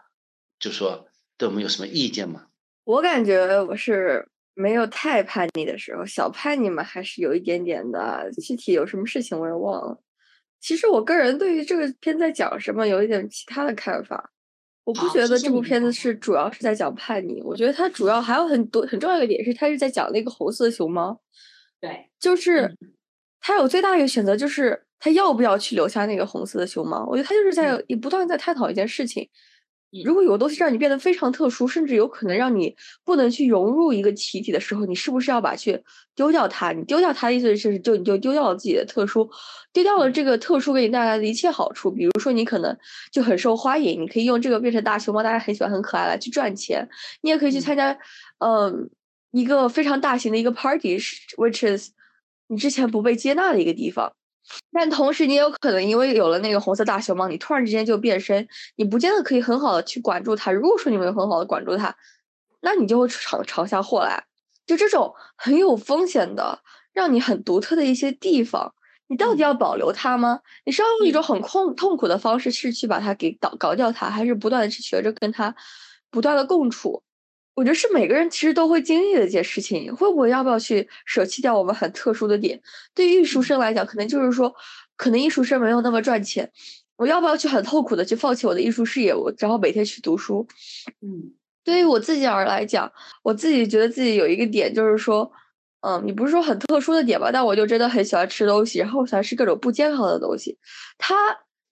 [0.59, 2.47] 就说对我们有什么意见吗？
[2.83, 8.31] 我感觉我是没有太叛逆的时候，小叛逆嘛还是有一点点的。
[8.41, 10.01] 具体有什么事情我也忘了。
[10.61, 14.31] 其实我个人对于这个片在讲什么有一点其他的看法。
[14.87, 21.19] 我不觉得这部片子是主要是在讲叛逆，我觉得它主要还有很多很重要一个点是，它是在讲那个红色熊猫。
[21.81, 22.77] 对，就是嗯
[23.41, 27.05] 他有最大的一个选择，就是他要不要去留下那个红色的熊猫。
[27.05, 29.27] 我觉得他就是在嗯也不断在探讨一件事情：
[30.03, 35.81] 如果有个东西让你变得非常特殊，甚至有可能让你不能去融入一个集体的时候，你是不是要把去
[36.13, 36.73] 丢掉它？
[36.73, 39.29] 你丢掉它的意思是，就你就丢掉了自己的特殊，
[39.71, 41.89] 丢掉了这个特殊给你带来的一切好处。
[41.89, 42.77] 比如说，你可能
[43.11, 46.87] 就很受欢迎，你可以用这个变成大熊猫，大家很喜欢、很可爱来去赚钱。
[47.21, 47.97] 你也可以去参加，
[48.39, 48.89] 嗯，
[49.31, 51.91] 一个非常大型的一个 party，which is
[52.47, 54.11] 你之前不被接纳的一个地方。
[54.71, 60.51] 但同时，你也有可能因为有了那个红色大熊猫，你突然之间就变身，你不见得可以很好的去管住它。
[60.51, 61.95] 如果说你没有很好的管住它，
[62.61, 64.23] 那你就会闯闯下祸来。
[64.65, 66.59] 就这种很有风险的，
[66.93, 68.73] 让你很独特的一些地方，
[69.07, 70.41] 你到底要保留它吗？
[70.65, 75.55] 你是要用一种很痛痛苦的方式是去把它给搞搞掉它，还是不断的去学着跟它
[76.09, 77.03] 不断的共处？
[77.57, 82.61] 我觉得是每个人其实都会经历的一件事情，会不会要不要去舍弃掉我们很特殊的点？
[82.93, 84.53] 对于艺术生来讲，可能就是说，
[84.95, 86.51] 可能艺术生没有那么赚钱，
[86.97, 89.11] 我要不要去很痛苦的去放弃我的艺术事业？
[89.11, 90.45] 我然后每天去读书。
[91.01, 92.91] 嗯，对于我自己而来讲，
[93.23, 95.31] 我自己觉得自己有一个点，就是说，
[95.81, 97.31] 嗯，你不是说很特殊的点吧？
[97.33, 100.59] 但我就真的很喜欢吃东西，然后我喜欢吃各种不健康的东西。
[100.99, 101.15] 它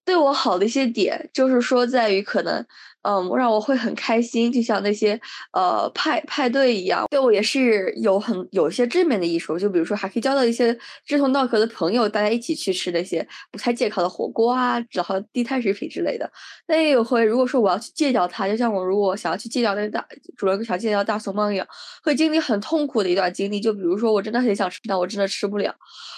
[0.04, 2.66] 对我好的一些点，就是说在于可能。
[3.08, 5.20] 嗯，让我会很开心，就像那些
[5.54, 9.60] 呃派派对一样，对我也是有很有一些正面的艺术。
[9.60, 16.28] 就比如说，还可以交到一些志同道合的朋友，大家一起去吃那些不太健康的火锅啊，然后低碳食品之类的。
[16.68, 20.04] 那也会，如果说我要去戒掉它，就像我如果想要去戒掉那大
[20.36, 21.68] 主人想戒掉大熊猫一样，
[22.04, 23.60] 会经历很痛苦的一段经历。
[23.60, 25.72] 就比如说，我真的很想吃，但我真的吃不了。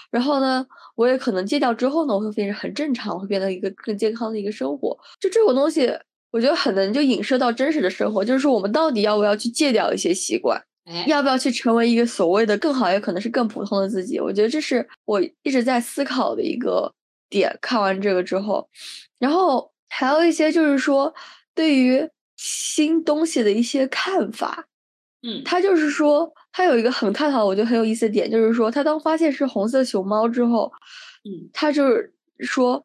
[0.10, 4.97] 然后呢，我也可能戒掉之后呢，我会变成很正常，会变得一个更健康的一个生活。
[5.19, 5.91] 就这种东西。
[6.32, 10.62] 我觉得很能就影射到真实的生活，就是说我们到底要不要去戒掉一些习惯，
[11.08, 14.20] 要不要去成为一个所谓的更好，也可能是更普通的自己。
[14.20, 16.94] 我觉得这是我一直在思考的一个
[17.30, 17.58] 点。
[17.62, 18.68] 看完这个之后，
[19.20, 21.13] 然后还有一些就是说
[21.56, 24.68] 对于新东西的一些看法。
[25.24, 30.72] 嗯，他就是说他有一个很探讨，我觉得很有意思的点，就是说他当发现是红色熊猫之后，
[31.24, 32.84] 嗯，他就是说。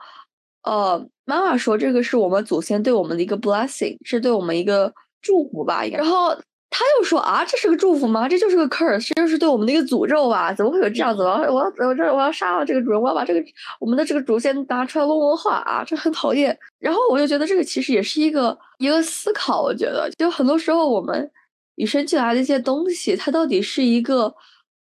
[0.64, 5.84] 呃，妈妈说这个是我们祖先对我们的一个 blessing，是对我们一个祝福吧。
[5.86, 6.34] 然后
[6.70, 8.28] 他又说啊，这是个祝福吗？
[8.28, 10.54] 这就是个 curse，这就是对我们的一个诅咒吧？
[10.54, 11.22] 怎么会有这样子？
[11.22, 13.44] 我要我要我这我要杀了这个主人，我要把这个
[13.80, 15.84] 我们的这个祖先拿出来问问话啊！
[15.84, 16.56] 这很讨厌。
[16.78, 19.60] 然后我就觉得这个其实也是一个一个思考。
[19.62, 21.30] 我觉得就很多时候我们
[21.74, 24.32] 与生俱来的一些东西，它到底是一个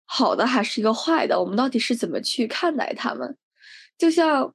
[0.06, 1.40] 好的还是一个坏的？
[1.40, 3.38] 我们到底是怎么去看待它们？
[3.98, 4.54] 就像。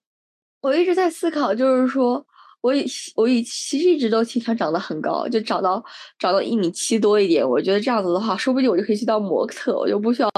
[0.67, 2.27] 我一直在思考，就是说，
[2.61, 5.81] 我以我以其实一直都挺想长得很高，就长到
[6.19, 7.49] 长到一米七多一点。
[7.49, 10.31] 我觉得这样子的话，说不定我就可以去当模特，我就不需要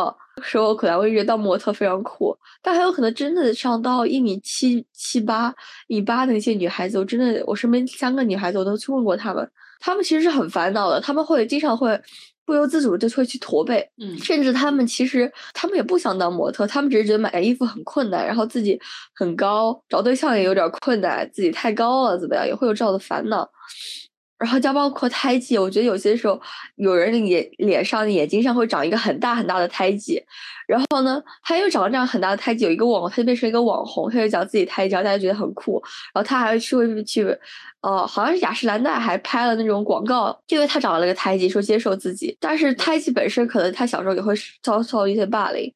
[0.42, 2.36] 说我可能我一直当模特非常酷。
[2.60, 5.50] 但还有可能真的上到一米七七八、
[5.86, 11.98] 一米八的那些女孩子，我真的我身边三个女孩子我都去问过她们，她们其实是很烦恼的，她们会经常会。
[12.48, 18.80] 不由自主就会去驼背，嗯，甚至他们其实他们也不想当模特，他们只是觉得买衣服很困难，然后自己
[19.14, 23.46] 很高，找对象也有点困难，自己太高了怎么样，也会有这样的烦恼。
[24.38, 26.40] 然后，就包括胎记，我觉得有些时候
[26.76, 30.22] 有人的眼脸上、眼睛上会长一个很大很大的胎记，
[30.68, 35.82] 然后呢，他又长了这样很大的胎记，有一个网，他就变成一个网红，他就讲自己胎记，大家觉得很酷。
[36.14, 37.36] 然后他还去去，
[37.80, 42.36] 呃，好像是雅诗兰黛还拍了那种广告，因为他长了个胎记，说接受自己。
[42.38, 45.72] 但是胎记本身可能他小时候也会遭受一些霸凌。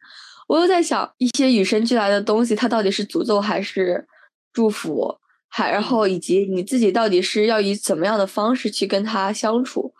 [0.46, 4.06] 我又在想，一些与生俱来的东西，它到底是诅咒还是
[4.52, 5.18] 祝福？
[5.54, 9.92] 还然后以及你自己到底是要以怎么样的方式去跟他相处？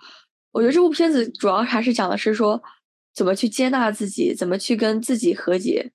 [0.51, 2.62] 我觉得这部片子主要还是讲的是说
[3.15, 5.93] 怎么去接纳自己，怎么去跟自己和解。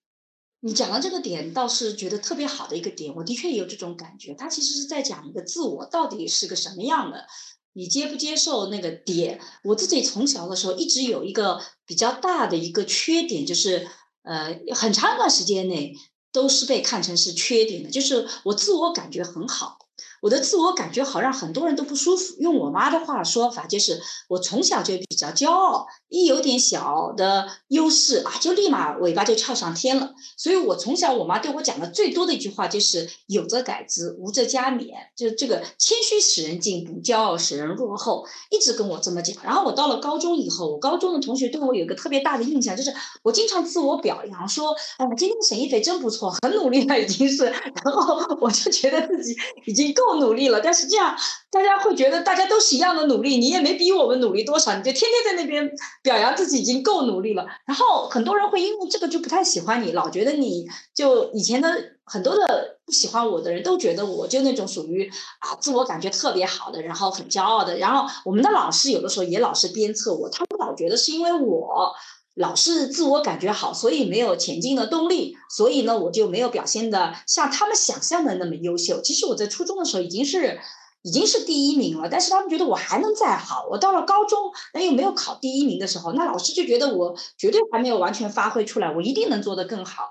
[0.60, 4.36] 你讲到这个点，倒是觉得特别好的一个点，我的确也有这种感觉。
[4.36, 7.26] 他其实是在讲一个自我到底是个什么样的，
[7.74, 9.40] 你接不接受那个点？
[9.64, 13.88] 我自己从小的时候一直有一个比较大的一个缺点，就是
[14.22, 15.96] 呃，很长一段时间内。
[16.38, 19.87] 都是被看成是缺点的，就是我自我感觉很好。
[20.22, 22.36] 我的自我感觉好，让很多人都不舒服。
[22.40, 30.14] 用我妈的话说法，就是我从小就比较骄傲，一有点小的优势啊，就立马尾巴就翘上天了。
[30.36, 39.36] 所以我从小，我妈对我讲的最多的一句话就是“有则改之，无则加勉”，就是这个谦虚使人进步，骄傲使人落后，一直跟我这么讲。
[39.44, 47.46] 然后我到了高中以后，我高中的同学对我有个特别大的印象，就是我经常自我表扬说：“哎，今天沈一菲真不错，很努力了，已经是。”
[47.86, 50.07] 然后我就觉得自己已经够。
[50.08, 51.14] 够努力了，但是这样
[51.52, 55.70] 大家会觉得大家都是一样的努力，你也没比我们努力多少，你就天天在那边
[56.02, 57.46] 表扬自己已经够努力了。
[57.66, 60.66] 然后很多人会因为这个就不太喜欢你，老觉得你
[60.96, 61.70] 就以前的
[62.06, 67.78] 很多的不喜欢我的人都觉得我就那种属于啊自我感觉特别好的，然后很骄傲的。
[67.78, 71.92] 然后我们的老师有的时候也老是鞭策我，他们老觉得是因为我。
[72.38, 79.02] 老是自我感觉好，所以没有前进的动力，所以呢，我就没有表现的像他们想象的那么优秀。
[79.02, 80.60] 其实我在初中的时候已经是
[81.02, 83.66] 已经是第一名了，但是他们觉得我还能再好。
[83.72, 90.04] 我到了高中，那又没有考第一名的时候，那老师就觉得我绝对还没有完全发挥出来，我一定能做得更好。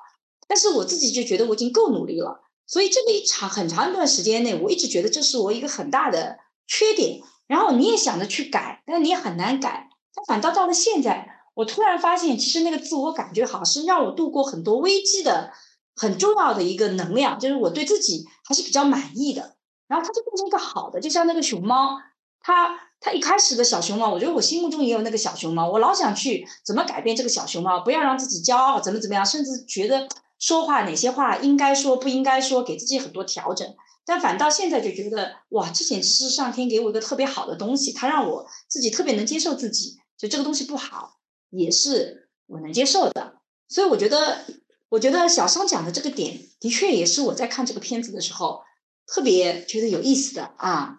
[0.48, 7.20] 但是我自己就觉得我已经够努力了，所以这个一长很长一段时间内，我一直觉得这是我一个很大的缺点。
[7.46, 9.88] 然后你也想着去改，但你也很难改。
[10.12, 11.35] 但反倒到了现在。
[11.56, 15.50] 我突然发现，其实那个自我感觉好是让我度过很多危机的
[15.96, 19.56] 很重要的一个能量，就是我对自己还是比较满意的。
[19.88, 21.96] 然后它就变成一个好的，就像那个熊猫，
[22.40, 30.06] 它它一开始的小熊猫，我觉得我心目中也有那个小熊猫，我老想去怎么改变这个小熊猫，不要让自己骄傲，怎么怎么样，甚至觉得
[30.38, 33.66] 说话哪些话应该说不应该说，给自己很多调整。
[34.04, 41.15] 但反倒现在就觉得，哇，这简直是上天给我一个特别好的东西，它让我自己特别能接受自己，就这个东西不好。
[41.58, 43.38] 也是我能接受的，
[43.68, 44.44] 所以我觉得，
[44.90, 48.62] 我觉得小商讲的这个点，的确也是我在看这个片子的时候
[49.06, 50.98] 特别觉得有意思的啊。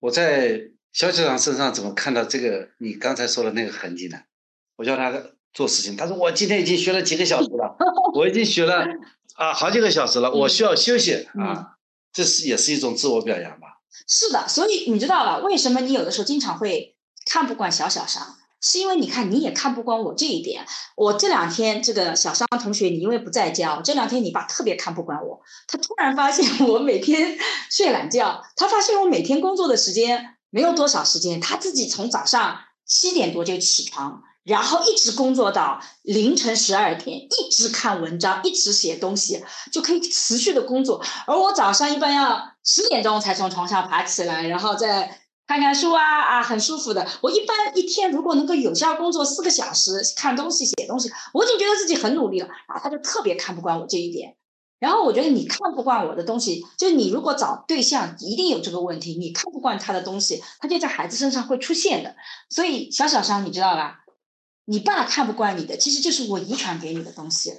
[0.00, 4.18] 我在小小商身上怎么看到这个你刚才说的那个痕迹呢？
[4.76, 5.12] 我叫他
[5.52, 7.76] 做事情，他说我今天已经学了几个小时了，
[8.14, 8.84] 我已经学了
[9.34, 11.78] 啊好几个小时了，我需要休息啊，
[12.12, 13.80] 这是也是一种自我表扬吧？
[14.06, 18.36] 是的，所以你知道了为什么你有的时候经常会看不惯小小商？
[18.60, 20.66] 是因为你看你也看不惯我这一点，
[20.96, 25.40] 我这两天这个小商同学，你因为不在家，这两天你爸特别看不惯我。
[25.68, 27.38] 他突然发现我每天
[27.70, 41.04] 睡懒觉，他发现我每天工作的时间没有多少时间，他自己从早上七点多就起床，然后一直工作到凌晨十二点，一直看文章，一直写东西，就可以持续的工作。
[41.26, 45.20] 而我早上一般要十点钟才从床上爬起来，然后再。
[45.46, 47.06] 看看书啊啊，很舒服的。
[47.22, 52.48] 我一般一天如果能够有效工作四个小时，看东西、写东西，我已经觉得自己很努力了。
[52.66, 54.36] 啊，他就特别看不惯我这一点。
[54.78, 62.16] 然后我觉得你看不惯我的东西，就是你如果找对象一定有这个问题，你看不惯他的东西，他就在孩子身上会出现的。
[62.50, 64.00] 所以小小商你知道吧？
[64.64, 67.52] 你爸看不惯你的，其实就是我遗传给你的东西。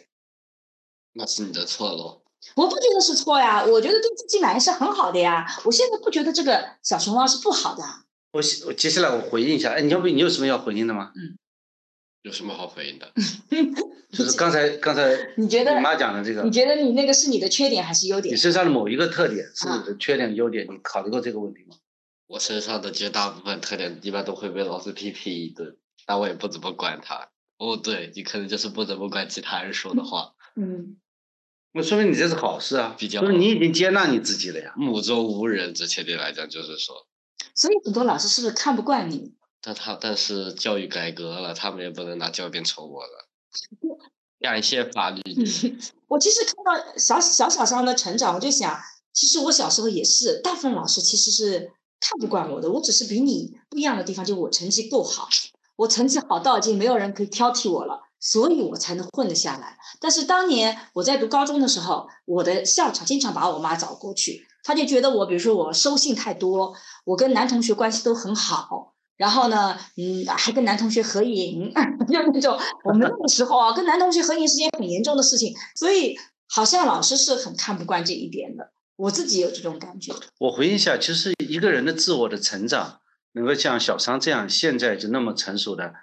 [1.14, 2.22] 那是你的错喽。
[2.56, 5.46] 我不觉得是错呀，我觉得对自己满意是很好的呀。
[5.66, 7.84] 我现在不觉得这个小熊猫是不好的。
[8.32, 11.12] 我我接下来我回应一下，哎，你要不你有什么要回应的吗？
[11.16, 11.38] 嗯，
[12.24, 13.12] 有什么好回应的？
[14.12, 15.04] 就是刚才刚才
[15.38, 18.34] 你觉得你妈讲的这个，你觉得你那个是你的缺点还是优点？
[18.34, 21.76] 你身上的某一个特点是你的缺点优点，你考虑过这个问题吗？
[22.28, 27.30] 我身上的绝大部分特点一般都会被老师批评一顿，但我也不怎么管他。
[27.58, 30.34] 哦，对你可能就是不怎么管其他人说的话。
[30.56, 30.98] 嗯。
[31.78, 34.74] 那说明你这是好事啊，比较就是你已经接纳你自己了呀。
[34.76, 37.06] 目中无人，这前提来讲就是说，
[37.54, 39.36] 所以很多老师是不是看不惯你？
[39.62, 43.30] 但他但是教育改革了，他们也不能拿教鞭抽我了。
[44.42, 45.22] 感谢法律。
[46.08, 48.80] 我其实看到小小小上的成长，我就想，
[49.14, 52.72] 其实我小时候也是，大部分老师其实是看不惯我的。
[52.72, 55.30] 我只是比你不一样的地方，就我成绩够好，
[55.76, 58.07] 我成绩好到已经没有人可以挑剔我了。
[58.20, 59.78] 所以我才能混得下来。
[60.00, 66.76] 但是当年我在读高中的时候，我的校长经常把我妈找过去，他就觉得我，比如说我收信太多，
[67.06, 71.72] 我跟男同学关系都很好，然后呢，嗯，还跟男同学合影，
[72.08, 78.72] 就那种我们那个时候啊，跟男同学合影是件很严重的事情，所以好像老师是很看不惯这一点的。
[78.96, 80.12] 我自己有这种感觉。
[80.40, 83.00] 我回忆一下，其实一个人的自我的成长，
[83.34, 85.94] 能够像小商这样现在就那么成熟的。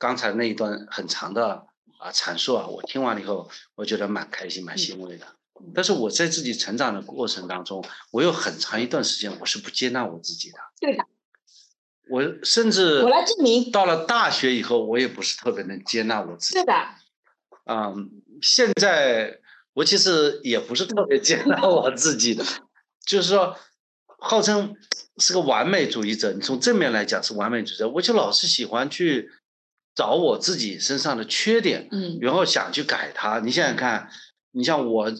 [0.00, 1.66] 刚才那一段很长的
[1.98, 5.26] 啊阐述啊，我听完了以后，我觉得蛮开心、蛮欣慰的。
[5.74, 10.58] 但是我在自己成长的过程当中，我有很长一段时间我是不接纳我自己的。
[10.80, 11.04] 对的。
[12.08, 13.70] 我甚至我来证明。
[13.70, 16.54] 到了大学以后，我也不是特别能接纳我自己。
[16.54, 16.74] 对的。
[17.66, 18.10] 嗯，
[18.40, 19.38] 现在
[19.74, 22.42] 我其实也不是特别接纳 我自己的，
[23.04, 23.54] 就是说，
[24.18, 24.74] 号称
[25.18, 26.32] 是个完美主义者。
[26.32, 29.30] 你从正面来讲是完美主义者，我就老是喜欢去。
[29.94, 33.40] 找我自己身上的缺点，嗯，然后想去改它。
[33.40, 34.08] 你想想看，
[34.52, 35.12] 你像我，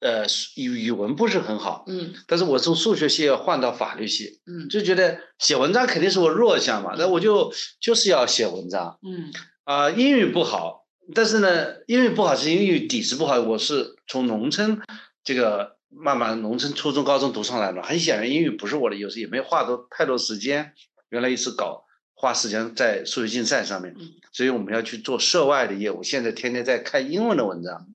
[0.00, 0.24] 呃，
[0.56, 9.30] 语语文不是很好，嗯，但是我从数学系换到法律系，嗯，就觉得写文章肯定是我弱项嘛，那我就就是要写文章，嗯，
[9.64, 13.40] 啊，英语不好，但是呢，英语不好是英语底子不好。
[13.40, 14.80] 我是从农村
[15.22, 20.72] 这个慢慢农村初中、高中读上来了，很显然英语不是我的优势，也没有花多太多时间。
[21.10, 21.83] 原来一直搞
[22.14, 23.94] 花时间在数学竞赛上面，
[24.32, 26.02] 所以我们要去做涉外的业务。
[26.02, 27.88] 现在天天在看英文的文章，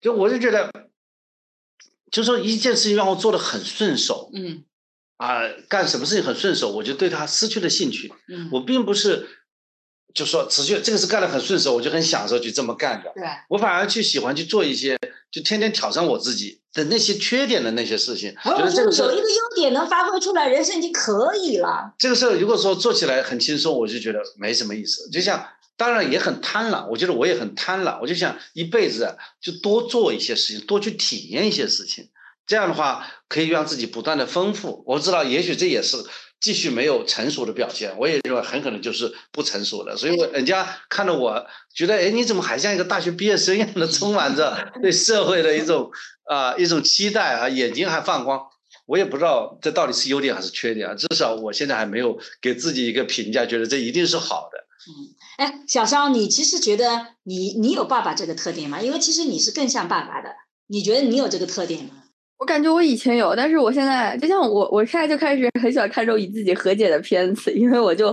[0.00, 0.70] 就我就觉得，
[2.10, 4.64] 就说一件事情让我做的很顺手，嗯，
[5.16, 8.12] 啊，干什么事情很顺手，我就对他失去了兴趣。
[8.28, 9.26] 嗯，我并不是
[10.14, 13.10] 就说持续这个事干的很顺手，我就很享受去这么干的。
[13.14, 14.98] 对，我反而去喜欢去做一些，
[15.32, 18.32] 就天天挑战我自己的那些缺点的那些事情。
[18.44, 21.94] 觉得这个事有一个优点能发挥出来，人生已经可以了。
[21.98, 25.08] 这个事儿如果说做起来很轻松，我就觉得没什么意思。
[25.10, 25.44] 就像
[25.76, 32.10] 当然也很贪婪，我觉得我也很贪婪，我就想一辈子就多做一些事情，多去体验一些事情。
[32.46, 34.82] 这样的话可以让自己不断的丰富。
[34.86, 35.96] 我知道，也许这也是
[36.42, 37.96] 继续没有成熟的表现。
[37.98, 39.96] 我也认为很可能就是不成熟的。
[39.96, 45.90] 所以，我人家看到我觉得，哎，你怎么还像一个大学毕业生一样的，充满着 对社会的一种
[46.24, 48.40] 啊一种期待啊，眼睛还放光。
[48.86, 50.94] 我也不知道这到底是优点还是缺点啊。
[50.94, 54.58] 至少我现在还没有给自己一个评价，觉得这一定是好的。
[54.90, 58.82] 嗯，哎，小商，你其实觉得你你有爸爸这个特点吗？
[58.82, 60.30] 因为其实你是更像爸爸的。
[60.66, 62.01] 你觉得你有这个特点吗？
[62.42, 68.06] 我感觉我以前有，但是我现在就像我，我现在就开始很喜欢看这种与自己和解的片子，因为我就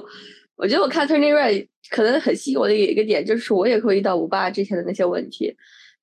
[0.56, 1.52] 我觉得我看《Turning Red》
[1.90, 5.52] 可能很吸引我的一个点，就是我也会遇到我爸之前的那些问题，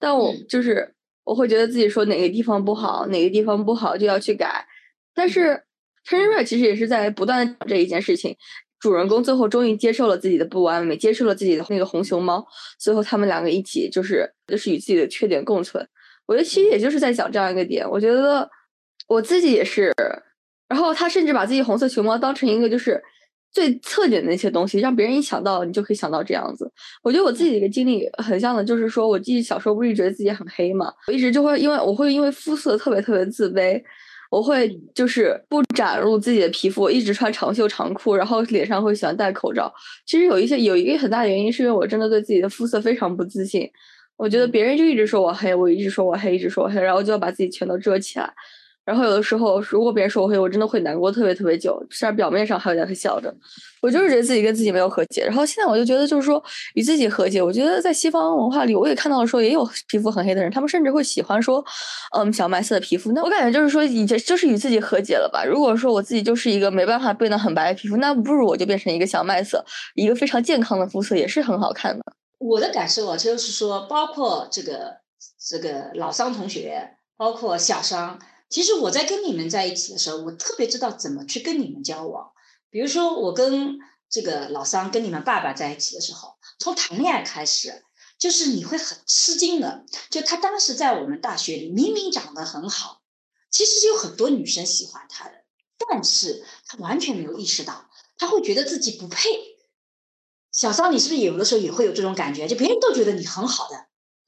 [0.01, 4.67] 但我就是我会觉得自己说哪个地方不好，哪个地方不好就要去改，
[5.15, 5.41] 但是
[6.05, 8.37] 《Turning Red》其实也是在不断的讲这一件事情。
[8.81, 12.45] 主人公最后终于接受了自己的不完美，接受了自己的那个红熊猫，
[12.77, 15.87] 最后他们两个一起就是就是与自己的缺点共存。
[16.27, 17.89] 我觉得其实也就是在讲这样一个点。
[17.89, 18.49] 我觉得
[19.09, 19.93] 我自己也是，
[20.69, 23.03] 然后他甚至把自己红色熊猫当成一个就是
[23.53, 26.71] 最侧点的那些东西，让别人一想到你就可以想到这样子。
[27.03, 33.83] 我觉得我自己的一个经历很像的，就是说我自己小时候不是觉得自己很黑嘛，我一直就会因为我会因为肤色特别特别自卑。
[34.29, 39.73] 我会就是不展露自己的皮肤，一直穿长袖长裤，然后脸上会喜欢戴口罩。
[40.05, 43.71] 其实有一些有一个很大的原因，是因为我真的对自己的肤色非常不自信。
[44.17, 48.33] 我觉得别人就一直说我黑，我一直说我黑，一直说我黑，然后就要把自己全都遮起来。
[48.85, 53.35] 然后有的时候，如果别人说我黑，我真的会难过特别特别久，虽然表面上还有点笑着。
[53.83, 55.25] 我就是觉得自己跟自己没有和解。
[55.27, 56.41] 然后现在我就觉得，就是说
[56.75, 57.43] 与自己和解。
[57.43, 61.65] 我觉得在西方文化里，我也看到了说也有皮肤很黑的人，他们甚至会喜欢说，
[62.17, 63.11] 嗯，小麦色的皮肤。
[63.11, 65.45] 那我感觉就是说，已经就是与自己和解了吧。
[65.45, 69.65] 如果说我自己就是一个没办法变得很白的皮肤，那不如我就变成一个小麦色，
[69.97, 72.05] 一个非常健康的肤色，也是很好看的。
[72.47, 75.01] 我的感受啊，就是说，包括这个
[75.49, 78.21] 这个老桑同学，包括小商。
[78.49, 82.31] 其实我在跟你们在一起的时候，我特别知道怎么去跟你们交往。
[82.71, 83.79] 比如说，我跟
[84.09, 87.83] 这个老桑跟你们爸爸在一起的时候，从谈恋爱开始，
[88.19, 89.85] 就是你会很吃惊的。
[90.11, 93.03] 就他当时在我们大学里，明明长得很好，
[93.51, 95.33] 其实有很多女生喜欢他的，
[95.77, 99.56] 但是他完全没有意识到，他会觉得自己不配。
[100.57, 102.49] 小商，你是不是有的时候也会有这种感觉？
[102.49, 103.77] 就别人都觉得你很好的。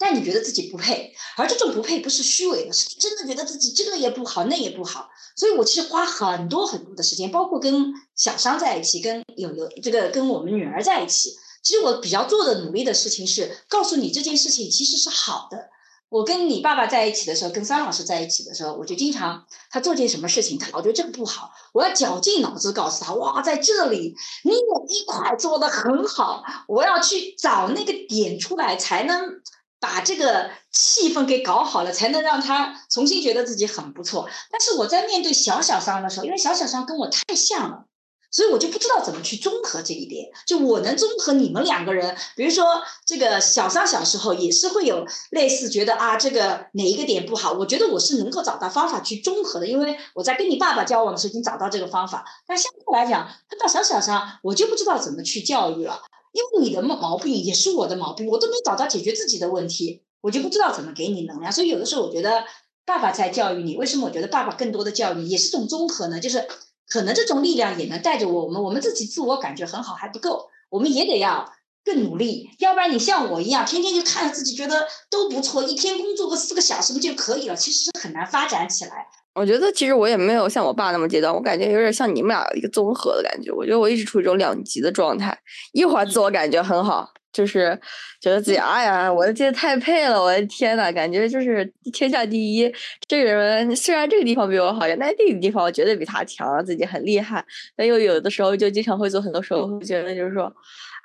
[0.01, 5.09] 但你觉得自己不配，而这种不配不是虚伪的，是真的觉得自己这个也不好，那也不好。
[5.35, 11.31] 所以我其实花很多很多的时间，包括跟小商在一起，跟有有这个跟我们女儿在一起。
[11.65, 15.69] 其实我比较做的努力的事情是告诉你这件事情其实是好的。
[16.09, 29.41] 我跟你爸爸在一起的时候，跟桑老师在一起的时候，我就经常他做件什么事情，他老觉得这个不好，我要绞尽脑汁告诉他，哇，在这里你有一块做的很好，我要去找那个点出来才能。
[29.81, 34.29] 把这个气氛给搞好了，才能让他重新觉得自己很不错。
[34.51, 37.85] 但是我在面对小小商的时候，因为小小商跟我太像了，
[38.31, 40.31] 所以我就不知道怎么去综合这一点。
[40.47, 42.65] 就我能综合你们两个人，比如说
[43.07, 52.25] 这个小三小时候也是会有类似觉得啊，这个哪一个点不好，我觉得我是能够找到方法去综合的，因为我在跟你爸爸交往的时候已经找到这个方法。
[52.47, 56.03] 但相对来讲，碰到小小三，我就不知道怎么去教育了。
[56.33, 61.51] 因为你的毛病也是我的毛病，我都没找到解决自己的问题，我就不知道怎么给你能量。
[61.51, 62.45] 所以有的时候我觉得
[62.85, 66.21] 爸爸在教育你，为什么我觉得爸爸更多的教育也是种综合呢？
[66.21, 66.47] 就是
[66.89, 71.53] 可能这种力量也能带着我们，我们自己自我感觉很好还不够，我们也得要
[71.85, 72.49] 更努力。
[72.59, 77.55] 要不然你像我一样，天天就看着自己觉得都不错，一天工作个四个小时不就可以了？
[77.55, 79.07] 其实是很难发展起来。
[79.35, 83.53] 我觉得其实我也没有像我爸那么极端，我感觉有点像你们俩一个综合的感觉。
[83.53, 85.39] 我觉得我一直处于一种两极的状态，
[85.73, 87.79] 一会儿自我感觉很好，就是
[88.21, 92.75] 觉得自己哎呀，我的这太配了，我的天呐，感觉就是天下第一。
[93.07, 97.45] 这个人虽然这个地方比我好，但那个地方我绝对比他强，自己很厉害。
[97.77, 100.53] 但又有的时候就经常会做很多时候会觉得就是说，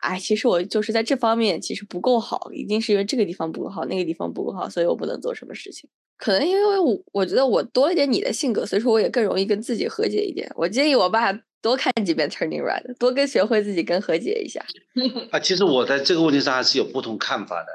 [0.04, 5.90] 哎，其实我就是在这方面其实不够好，一定是因为这个地方不够好，那个地方不够好，所以我不能做什么事情。
[6.18, 10.52] 可能因为我我觉得我多了一点你的性格，所以说我也更容易跟自己和解一点。
[10.56, 11.32] 我建议我爸
[11.62, 14.66] 多看几遍 Turning Red，多跟学会自己跟和解一下。
[15.32, 17.68] 啊，其实我在这个问题上还是有不同看法的，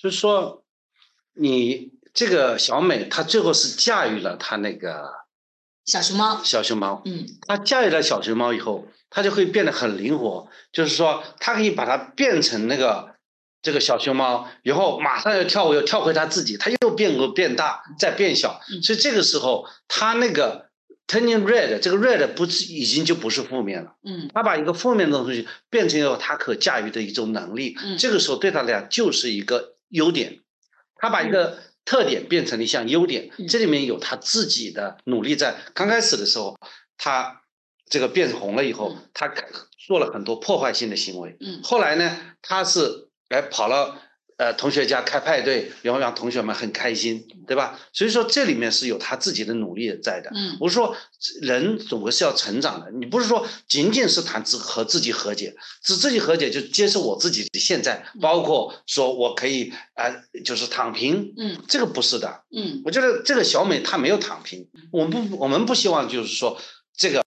[0.00, 0.62] 就是说，
[1.34, 5.10] 你这个小美她最后是驾驭了她那个
[5.84, 13.14] 小熊猫，小熊猫，嗯她驾驭了小熊猫以后，她就会变得很灵活，就是说，它可以把它变成那个
[13.62, 20.70] 这个小熊猫，然后马上又跳又跳回它自己，它又变个变大，再变小，嗯所以这个时候它那个
[21.06, 23.94] turning red，这个 red 不是已经就不是负面了。
[24.02, 30.40] 嗯他把一个负面的东西变成了他可驾驭的一种能力，嗯这个时候对他来讲就是一个优点。
[30.96, 35.56] 他把一个特点变成了一项优点，嗯这里面有他自己的努力在。
[35.74, 36.56] 刚开始的时候，
[36.96, 37.41] 他
[37.88, 39.32] 这个变红了以后嗯，他
[39.86, 41.36] 做了很多破坏性的行为。
[41.40, 44.00] 嗯后来呢，他是哎跑了
[44.38, 47.78] 呃同学家开派对，然后让同学们很开心，对吧？
[47.92, 50.30] 所以说这里面是有他自己的努力在的。
[50.34, 50.96] 嗯我说，
[51.42, 52.90] 人总归是要成长的。
[52.92, 62.44] 你不是说仅仅是谈自和自己和解，只自己和解就接受我自己的现在，包括说我可以呃，就是躺平，嗯这个不是的。
[62.56, 66.58] 嗯我觉得这个小美她没有躺平，我们不我们不希望就是说
[66.96, 67.22] 这个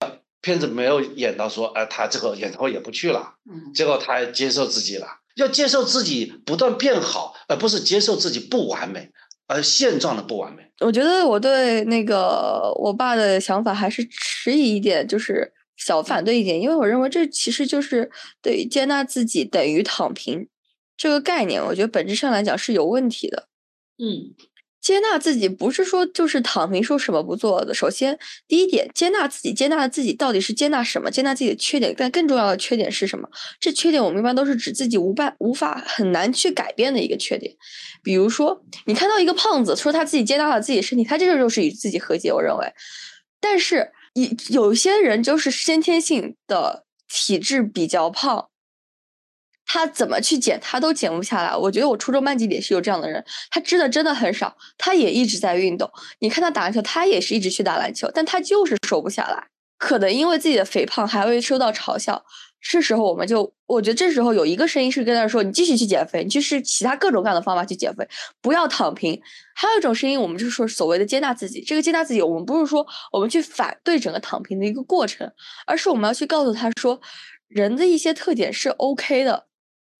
[0.46, 9.10] 片子没有演到说，呃，他这个演唱会也不去了，嗯结果他接受自己了，要接受自己不断变好，而不是接受自己不完美，
[9.48, 10.62] 而现状的不完美。
[10.78, 18.08] 我觉得我对那个我爸的想法还是迟疑一点，就是小反对一点，因为我认为这其实就是
[18.40, 20.46] 对于接纳自己等于躺平
[20.96, 23.48] 这个概念，我觉得本质上来讲是有问题的。
[23.98, 24.32] 嗯
[24.86, 27.74] 接纳自己不是说就是躺平，说什么不做的。
[27.74, 28.16] 首先，
[28.46, 31.10] 第一点，接纳自己，接纳自己到底是接纳什么？
[31.10, 33.28] 接纳自己的缺点，但更重要的缺点是什么？
[33.58, 37.52] 这缺点我们一般都是指自己无办无法很难去改变的一个缺点。
[38.00, 42.72] 比如说，你看到一个胖子说他自己接纳了自己身体，他这个就是与自己和解，我认为。
[43.40, 48.50] 但是有有些人就是先天性的体质比较胖，
[49.66, 51.54] 他怎么去减，他都减不下来。
[51.54, 55.90] 我觉得我初中班级里也是有这样的人，他吃的真的很少，他也一直在运动。
[56.20, 59.48] 你看他打篮球，他也是一直去打篮球，但他就是瘦不下来。
[59.78, 62.24] 可能因为自己的肥胖，还会受到嘲笑。
[62.68, 68.08] 这时候我们就，我觉得这时候有一个声音是跟他说：“你继续去减肥，你去试其他各种各样的方法去减肥，
[68.40, 69.20] 不要躺平。”
[69.54, 71.62] 还有一种声音，我们就是说所谓的接纳自己。
[71.62, 75.30] 这个接纳自己，我们不是说我们去反对整个躺平的一个过程，
[75.66, 77.00] 而是我们要去告诉他说，
[77.46, 79.45] 人的一些特点是 OK 的。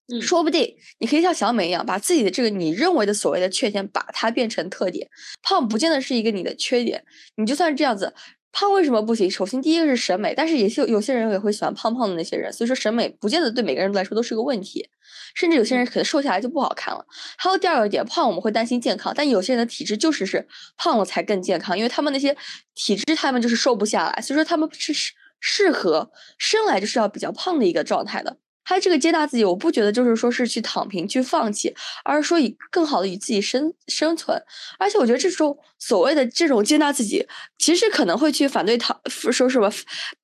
[0.08, 5.08] 嗯说不定你可以像小美一样，把自己的这个你认为的所谓的缺点，把它变成特点。
[5.42, 7.04] 胖不见得是一个你的缺点，
[7.36, 8.14] 你就算是这样子，
[8.52, 9.28] 胖为什么不行？
[9.28, 14.88] 首先第一个是审美，但是也是有有些人也会喜欢胖胖的那些人，所以说审美不见得对每个人来说都是个问题，
[15.34, 17.04] 甚至有些人可能瘦下来就不好看了。
[17.36, 20.46] 还有第二个点，胖我们会担心健康，但有些人的体质就是是
[20.76, 22.36] 胖了才更健康，因为他们那些
[22.76, 28.36] 体质他们就是瘦不下来，所以说他们是适适合生来就是要比较胖的一个状态的。
[28.66, 31.72] 他这个接纳自己，我不觉得就是说是去躺平、去放弃，
[32.04, 34.42] 而是说以更好的与自己生生存。
[34.78, 37.24] 而且我觉得这种所谓的这种接纳自己，
[37.58, 39.70] 其实可能会去反对躺，说什么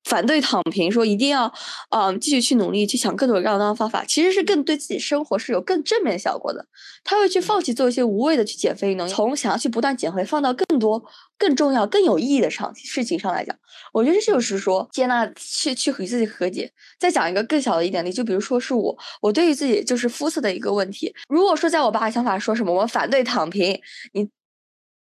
[0.03, 1.51] 反对躺平，说一定要
[1.89, 6.67] 嗯、继续去努力，去想各种各样的方法，其实是更对自己生活是有更正面效果的。
[7.05, 11.01] 他会去放弃做一些无谓的去减肥运动，从想要去不断减肥，放到更多、
[11.37, 13.55] 更重要、更有意义的上事情上来讲，
[13.91, 16.71] 我觉得这就是说接纳去去与自己和解。
[16.99, 21.13] 再讲一个更小的一点例，就比如说是我，我对于自己就是肤色的一个问题。
[21.27, 23.79] 如果说在我爸的想法说什么，我们反对躺平，
[24.13, 24.29] 你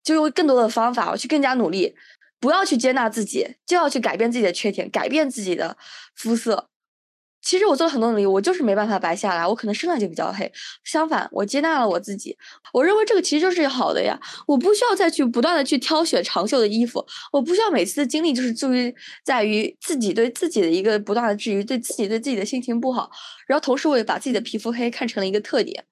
[0.04, 1.94] 就用更多的方法，我去更加努力，
[2.40, 5.78] 不要去接纳自己，就要去改变自己的缺点，改变自己的
[6.16, 6.71] 肤色。
[7.52, 10.50] 其实我做了很多努力，我就是没办法白下来，我可能生来就比较黑。
[10.86, 12.38] 相反，我接纳了我自己，
[12.72, 14.18] 我认为这个其实就是好的呀。
[14.48, 18.96] 我不需要再去不断的去挑选长袖的衣服，我不需要每次的经历就是注意
[19.26, 23.12] 在于自己对自己的一个不断的质疑，对自己对自己的心情不好，
[23.46, 25.84] 然后同时我也把自己的皮肤黑看成了一个特点。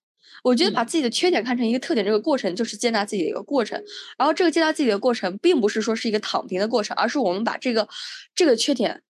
[0.46, 3.84] 我觉得把自己的缺点看成一个特点，这个过程就是接纳自己的一个过程。
[4.18, 7.90] 然后这个接纳自己的过程，并不是说是一个躺平的过程，而是我们把这个
[8.34, 9.02] 这个缺点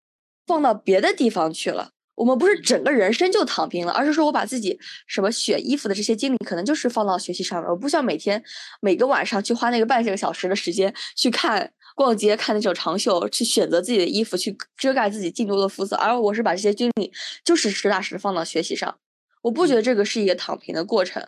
[0.48, 1.92] 放到别的地方去了。
[2.20, 7.70] 我们不是整个人生就躺平了，而是说我把自己什么选衣服的这些精力，可能就是放到学习上面。
[7.70, 8.44] 我不需要每天
[8.82, 15.96] 每个晚上去花那个半个小时的时间去看逛街、看那种长袖，去选择自己的衣服，去遮盖自己更多的肤色。
[15.96, 17.10] 而我是把这些精力
[17.46, 18.94] 就是实打实的放到学习上。
[19.42, 21.26] 我不觉得这个是一个躺平的过程。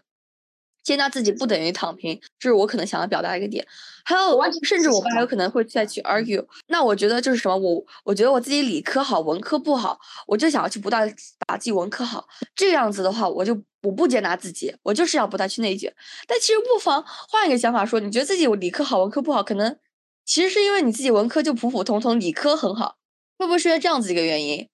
[0.84, 3.66] 接纳自己不等于躺平，这是我可能想要表达一个点。
[4.04, 6.44] 还有，甚至我还有可能会再去 argue。
[6.68, 11.08] 那我觉得就是什么，我我觉得我自己理科好，文科不好，我就想要去不断
[11.48, 12.28] 把自己文科好。
[12.56, 15.94] 这个样子的话，我就我不接纳自己，我就是要不断去内卷。
[16.28, 19.78] 但其实不妨换一个想法说，你觉得自己理科好，文科不好，可能
[20.26, 22.96] 其实是因为你自己文科就普普通通，理科很好，
[23.38, 24.68] 会不会是因为这样子一个原因？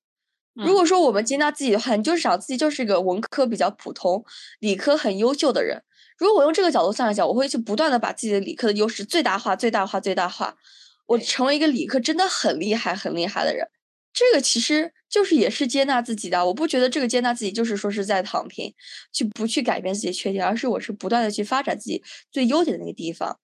[0.55, 4.24] 如果说我们接纳自己的话，你就是想自己就是一个文科比较普通，
[4.60, 5.84] 理科很优秀的人。
[6.18, 10.57] 如果我用这个角度上来讲，我会去不断的把自己的理科的优势最大化、最大化、最大化，
[11.05, 13.68] 我成为一个理科真的很厉害、很厉害的人。
[14.11, 16.43] 这个其实就是也是接纳自己的。
[16.47, 18.74] 我不觉得这个接纳自己就是说是在躺平，
[19.13, 23.39] 去不去改变自己缺点，而是我是不断的去发展自己最优点的那个地方。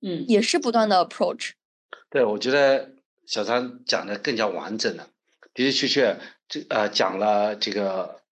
[0.00, 1.50] 嗯，也是不断的 approach。
[2.10, 2.92] 对，我觉得
[3.26, 5.08] 小张讲的更加完整了，
[5.52, 6.16] 的的确确，
[6.48, 8.22] 这呃讲了这个。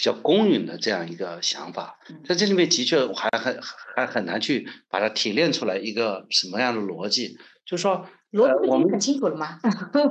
[0.00, 3.60] 比较公允的这样一个想法，在这里面的确我还很
[3.94, 7.36] 还很难去把它提炼出来一个什么样的逻辑，
[7.66, 9.60] 就是说，逻辑我们很清楚了吗？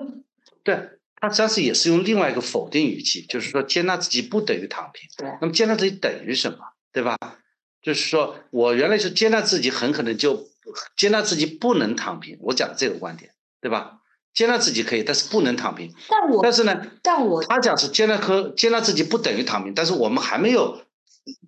[0.64, 5.10] 对，他实际上是也是用另外一个否定语气，就是说接纳自己不等于躺平。
[5.18, 6.60] 对，那么接纳自己等于什么？
[6.94, 7.18] 对吧？
[7.82, 10.50] 就是说我原来是接纳自己，很可能就
[10.96, 12.38] 接纳自己不能躺平。
[12.42, 13.99] 我讲这个观点，对吧？
[14.34, 15.94] 接纳自己可以，但是不能躺平。
[16.08, 20.82] 但我但是呢，但我他讲是接纳和接纳自己不等于躺平，但是我们还没有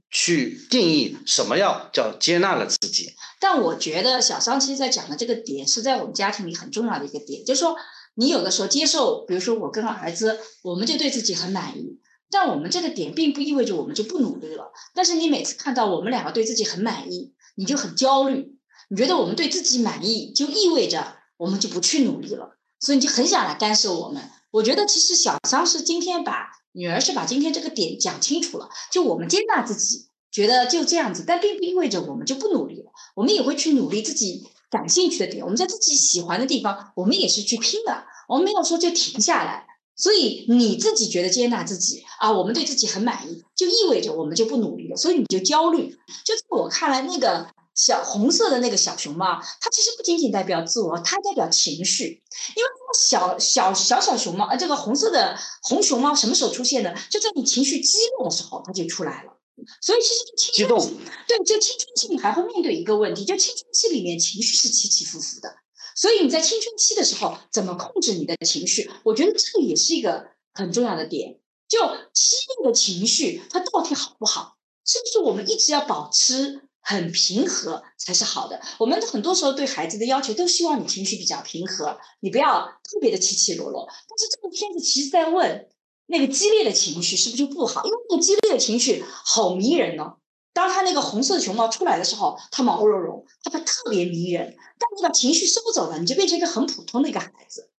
[0.10, 3.14] 去定义什么要叫接纳了自己。
[3.40, 7.76] 但我觉得小桑其实在讲的这个点是在我们家庭里很重要的一个点，就是说
[8.16, 14.72] 你有的时候接受，比如说我跟儿子，我们就对自己很满意，但我们这个点并不意味着我们就不努力了。
[14.94, 18.58] 但是你每次看到我们两个对自己很满意，你就很焦虑，
[18.90, 22.58] 你觉得我们对自己满意就意味着我们就不去努力了。
[22.82, 24.30] 所以你就很想来干涉我们。
[24.50, 28.70] 我觉得其实小桑是今天把女儿是把今天这个点讲清楚了。
[28.92, 32.92] 就我们接纳自己，觉得就这样子，但并不意味着我们就不努力了。
[33.16, 35.44] 我们也会去努力自己感兴趣的点。
[35.44, 38.04] 我们在自己喜欢的地方，我们也是去拼的。
[38.28, 39.68] 我们没有说就停下来。
[39.96, 44.98] 所以你自己觉得接纳自己啊，我们对自己很满意，就意味着我们就不努力了。
[44.98, 45.96] 所以你就焦虑。
[46.26, 47.48] 就在我看来，那个。
[47.74, 52.22] 小红色的那个小熊猫，它其实不仅仅代表自我，它代表情绪。
[52.56, 56.94] 因为小小小小熊猫，呃，这个红色的红熊猫什么时候出现的？
[57.10, 59.38] 就在你情绪激动的时候，它就出来了。
[59.82, 60.80] 所以其实激动，
[61.28, 65.56] 对，就青春期你还会面对一个问题，就青春期里面情绪是起起伏伏的。
[65.96, 68.90] 所以你在青春期的时候，怎么控制你的情绪？
[69.04, 71.40] 我觉得这个也是一个很重要的点。
[71.68, 71.80] 就
[72.14, 74.58] 激烈的情绪，它到底好不好？
[74.84, 76.68] 是不是我们一直要保持？
[76.82, 78.60] 很平和才是好的。
[78.80, 83.88] 我们很多时候对孩子的要求都希望你情绪比较平和，你不要特别的起起落落。
[83.88, 85.70] 但是这个片子其实在问，
[86.08, 87.86] 那个激烈的情绪是不是就不好？
[87.86, 90.16] 因为那个激烈的情绪好迷人呢。
[90.54, 94.54] 当他那个红色的熊猫出来的时候，它毛茸茸，它它特别迷人。
[94.78, 97.70] 但你把情绪收走了，你就变成一个很普通的一个孩子。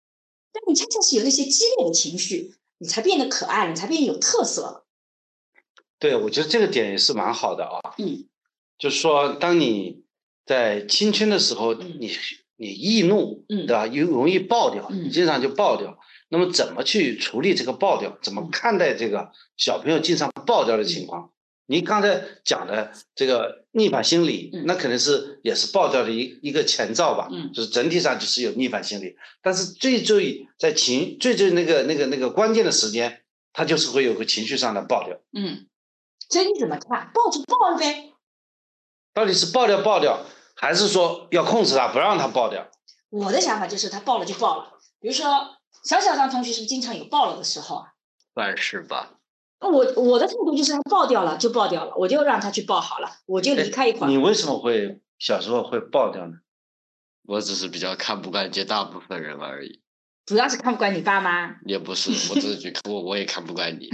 [0.53, 4.87] 但你恰恰是有那些激烈的情绪，你才变得可爱了，你才变得有特色了。
[5.99, 7.95] 对，我觉得这个点也是蛮好的啊。
[7.99, 8.27] 嗯。
[8.83, 10.03] 就是说，当你
[10.45, 12.11] 在青春的时候，你
[12.57, 13.87] 你易怒，对吧？
[13.87, 15.97] 又容易爆掉，你经常就爆掉。
[16.31, 18.19] 那么，怎么去处理这个爆掉？
[18.21, 21.31] 怎么看待这个小朋友经常爆掉的情况？
[21.67, 27.29] 你刚才讲的这个逆反心理，那肯定是也是爆掉的一一个前兆吧？
[27.55, 33.21] 就是整体上就是有逆反心理，但是最最在情最最那个那个那个关键的时间，
[33.53, 35.21] 他就是会有个情绪上的爆掉。
[35.33, 35.69] 嗯，
[36.29, 37.13] 所以你怎么看？
[37.15, 38.09] 爆就爆了呗。
[39.15, 40.21] 到底是爆掉爆掉，
[40.55, 42.67] 还是说要控制它不让它爆掉？
[43.11, 44.73] 我的想法就是它爆了就爆了。
[45.01, 45.25] 比如说
[45.85, 47.93] 小小张同学是不是经常有爆了的时候啊？
[48.35, 49.19] 算是吧。
[49.61, 54.09] 我我的态度就是它爆掉了就爆掉了，我就让它去爆好了，我就离开一会儿。
[54.09, 56.39] 你为什么会小时候会爆掉呢？
[57.25, 59.81] 我只是比较看不惯绝大部分人而已。
[60.25, 63.91] 主要是看不惯你爸妈，也不是，我只是我我也看不惯你，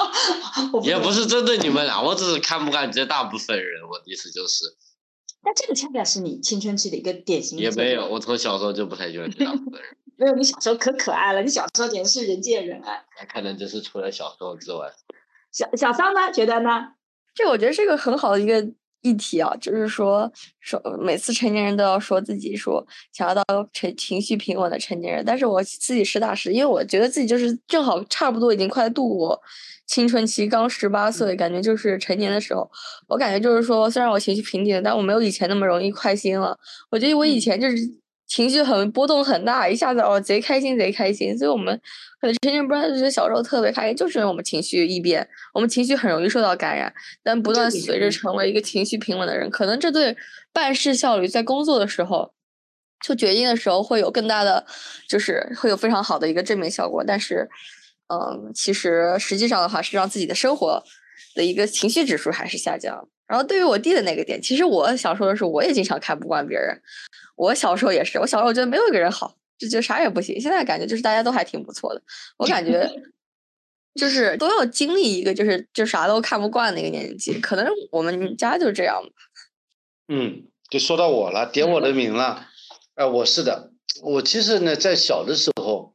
[0.84, 4.64] 也不是针对你们俩，我只是看不惯绝大部分人，我的意思就是。
[5.42, 7.58] 但这个恰恰是你青春期的一个典型。
[7.58, 9.96] 也没有，我从小时候就不太喜欢绝大部分人。
[10.18, 13.04] 没有，你小时候可可爱了，你小时候简直是人见人爱。
[13.20, 14.92] 那可能就是除了小时候之外。
[15.52, 16.32] 小小桑呢？
[16.32, 16.92] 觉得呢？
[17.34, 18.72] 这我觉得是一个很好的一个。
[19.06, 20.30] 议题啊，就是说
[20.60, 29.40] 说每次成年人都要说自己说想要到成情绪平稳的成年人，但是我自己实打实，因为我觉得自己就是正好差不多已经快度过
[29.86, 32.68] 青春期，刚十八岁，感觉就是成年的时候。
[33.06, 36.58] 我感觉就是说，虽然我情绪平静，但我没有以前那么容易开心了。
[36.90, 37.76] 我觉得我以前就是
[38.26, 41.80] 情绪很波动很大，一下子哦贼开心贼开心，所以我们
[42.20, 50.16] 可能成年人不知道就是小时候特别开心，就是因为我们情绪易变，我们情绪很容易受到感染，但不断随着成为一个情绪平稳的人，可能这对
[50.52, 52.32] 办事效率在工作的时候
[53.00, 54.66] 做决定的时候会有更大的，
[55.08, 57.48] 就是会有非常好的一个正面效果，但是
[58.08, 60.82] 嗯，其实实际上的话是让自己的生活
[61.34, 63.08] 的一个情绪指数还是下降。
[63.26, 66.80] 然后对于我弟的那个点，其实我想说的是，我也经常看不惯别人。
[67.36, 70.40] 我小时候也是，我小时候觉得没有一个人好，就觉得啥也不行。
[70.40, 72.02] 现在感觉就是大家都还挺不错的。
[72.38, 72.90] 我感觉
[73.94, 79.10] 就是都要经历一个就是就啥都看不惯的一个年纪，可能我们家就是这样吧
[80.08, 82.48] 嗯，就说到我了，点我的名了。
[82.94, 83.72] 哎，我是的，
[84.02, 85.94] 我其实呢，在小的时候，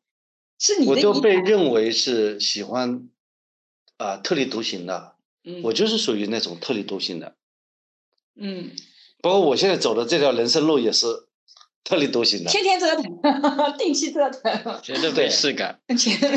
[0.59, 3.09] 是你我就被认为是喜欢
[3.97, 5.15] 啊特立独行的。
[5.43, 7.35] 嗯，我就是属于那种特立独行的，
[8.35, 8.71] 嗯，
[9.23, 11.07] 包括我现在走的这条人生路也是
[11.83, 13.03] 特立独行的，天天折腾，
[13.77, 15.79] 定期折腾，绝对没事干。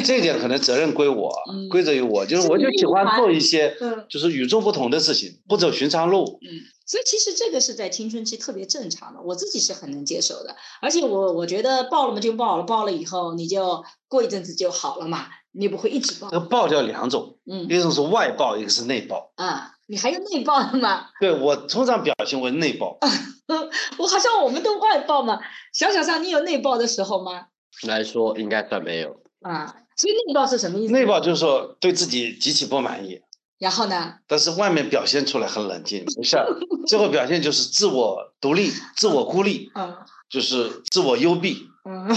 [0.04, 6.38] 这一点可能责任归我，嗯归责于我，就是我就喜欢做一些嗯就是与众不同的事情，不走寻常路。
[6.42, 6.48] 嗯，
[6.86, 10.56] 所以其实这个是在青春期特别正常的，我自己是很能接受的。
[10.80, 16.30] 而且我我觉得爆了嘛就爆了，爆了以后你就过一阵子就好了嘛，你也不会一直爆。
[16.32, 19.32] 那爆掉两种，嗯一种是外爆，一个是内爆。
[19.36, 21.08] 啊，你还有内爆的吗？
[21.20, 22.98] 对我通常表现为内爆，
[23.98, 25.38] 我好像我们都外爆嘛。
[25.72, 27.46] 小小上，你有内爆的时候吗？
[27.82, 29.20] 来说应该算没有。
[29.42, 30.92] 啊，所以内爆是什么意思？
[30.92, 33.20] 内爆就是说对自己极其不满意，
[33.58, 34.14] 然后呢？
[34.26, 36.46] 但是外面表现出来很冷静，没事儿。
[36.86, 39.96] 最后表现就是自我独立、自我孤立，嗯
[40.30, 42.08] 就是自我幽闭，嗯，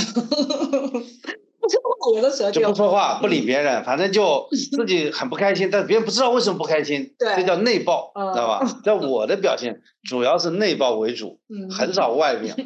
[2.16, 8.66] 有的时候就不说话，不理别人，反正就自己很不开心，但别人不知道为什么不开心，对这叫内爆，嗯知道吧？
[8.84, 12.56] 在我的表现主要是内爆为主，嗯很少外表。
[12.58, 12.64] 你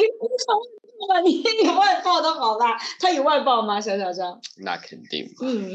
[0.00, 0.02] 你
[0.46, 0.64] 少外
[1.08, 3.80] 爆了，你 你外爆的好吧，他有外爆吗？
[3.80, 4.40] 小小张？
[4.64, 5.26] 那肯定。
[5.42, 5.70] 嗯，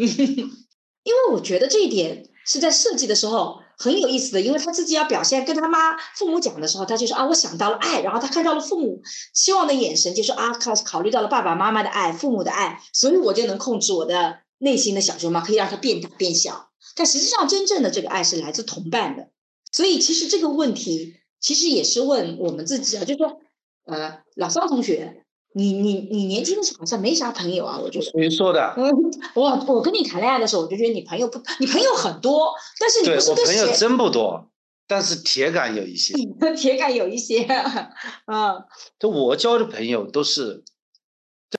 [1.04, 9.02] 因为我觉得这一点是在设计的时候很有意思的，因为他自己要表现跟他妈父母讲的时候，他就说啊，我想到了爱，然后他看到了父母
[9.34, 16.70] 期望的眼神，就说啊，考考虑到了爸爸妈妈的爱、父母的爱，所以我就能控制我的内心的小熊猫，可以让它变大变小。
[16.96, 19.30] 但实际上，真正的这个爱是来自同伴的，
[19.72, 23.42] 所以其实这个问题其实也是问我们自己啊，就是说，
[23.86, 25.25] 呃，老桑同学。
[25.58, 28.06] 你你你年轻的时候好像没啥朋友啊，我觉得。
[28.06, 28.74] 谁说的？
[28.78, 28.92] 嗯，
[29.36, 34.50] 我我跟你谈恋爱的时候，我就觉得你朋友不，你朋友很多，但是你不是跟我朋友，真不多，
[34.86, 36.14] 但是铁杆有一些。
[36.58, 37.44] 铁杆有一些，
[38.28, 38.64] 嗯
[39.00, 40.64] 就我交的朋友都是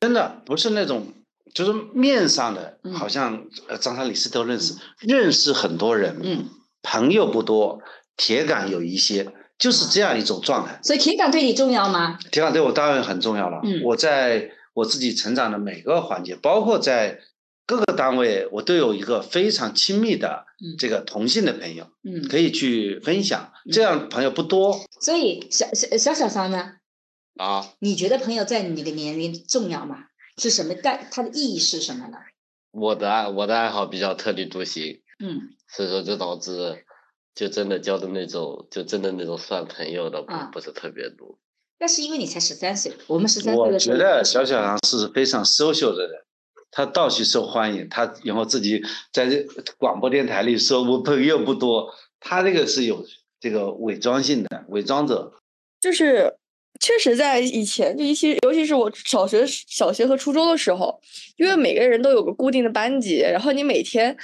[0.01, 1.07] 真的，不是那种
[1.55, 6.51] 就是面上的，嗯好像呃张三李四都认识，认识很多人，嗯，
[6.83, 7.81] 朋友不多，
[8.15, 10.79] 铁杆有一些，就是这样一种状态。
[10.83, 12.19] 所以情感对你重要吗？
[12.33, 13.61] 情感对我当然很重要了。
[13.65, 17.21] 嗯我在我自己成长的每个环节，包括在
[17.67, 23.53] 各个单位，我都有一个非常亲密的嗯这个同性的朋友，嗯，可以去分享。
[23.73, 26.75] 这样朋友不多，所以小小小小三呢，
[27.37, 30.05] 啊，你觉得朋友在你那个年龄重要吗？
[30.37, 31.09] 是什么代？
[31.11, 32.19] 它的意义是什么呢？
[32.71, 36.85] 我的爱我的爱好比较特立独行，嗯所以说就导致
[37.37, 41.39] 就真的交的那种就真的那种算朋友的不、啊不是特别多。
[41.78, 46.22] 那是因为你才十三岁，我们十三岁我的时候，觉得小小杨是非常 social 的人，
[46.70, 48.82] 他倒许受欢迎，他然后自己
[49.12, 53.05] 在这广播电台里说我朋友不多，他这个是有
[53.39, 55.34] 这个伪装性的伪装者。
[55.78, 56.34] 就是
[56.80, 60.99] 确实在以前，就尤其尤其是我小学、小学和初中的时候，
[61.37, 64.16] 因为每个人都有个固定的班级，然后你每天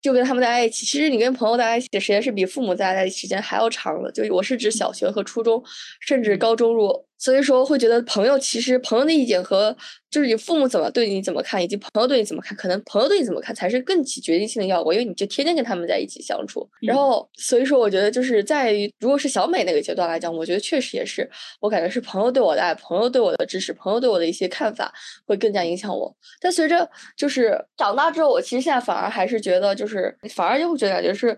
[0.00, 0.86] 就跟他们待在一起。
[0.86, 4.12] 其实你跟朋友待在一起的时间是比父母待在一起时间还要长的。
[4.12, 5.62] 就我是指小学和初中，
[6.00, 7.07] 甚至高中入。
[7.18, 9.76] 所以说会觉得朋友其实朋友的意见和
[10.08, 16.66] 就是你父母怎么对你怎么看，以及朋友对你怎么看，可能朋友对你怎么看才是更起决定性的要果，因为你就天天跟他们在一起相处。
[16.80, 21.28] 然后所以说，我觉得就是在于如果是小美那个阶段来讲，我觉得确实也是，
[21.60, 24.94] 我感觉是朋友对我的爱，朋友对我的支持，朋友对我的一些看法
[25.26, 26.16] 会更加影响我。
[26.40, 31.28] 但随着就是长大之后，我其实现在反而还是觉得，就是反而就会觉得感觉是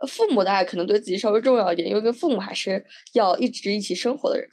[0.00, 4.48] 呃父母的爱可能对自己稍微重要一点，因为跟父母还是要一直一起生活的人。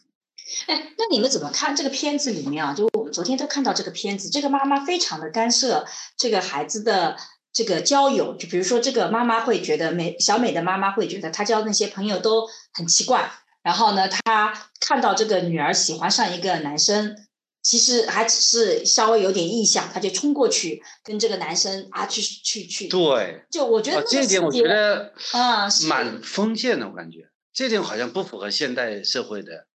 [0.68, 2.74] 哎，那你们怎么看这个片子里面啊？
[2.74, 5.86] 就我们昨天都看到这个片子，这个妈妈非常的干涉
[6.18, 7.18] 这个孩子的
[7.52, 13.32] 这个交友，就比如说这个妈妈会觉得美小美的妈妈会觉得她交那些朋友都很奇怪，
[13.62, 17.16] 然后呢，她看到这个女儿喜欢上一个男生，
[17.62, 27.30] 其实还只是稍微有点意向，她就冲过去跟这个男生啊去去去，对，就我觉得这一点我觉得啊蛮封建的，我感觉。
[27.54, 29.73] 这点好像不符合现代社会的这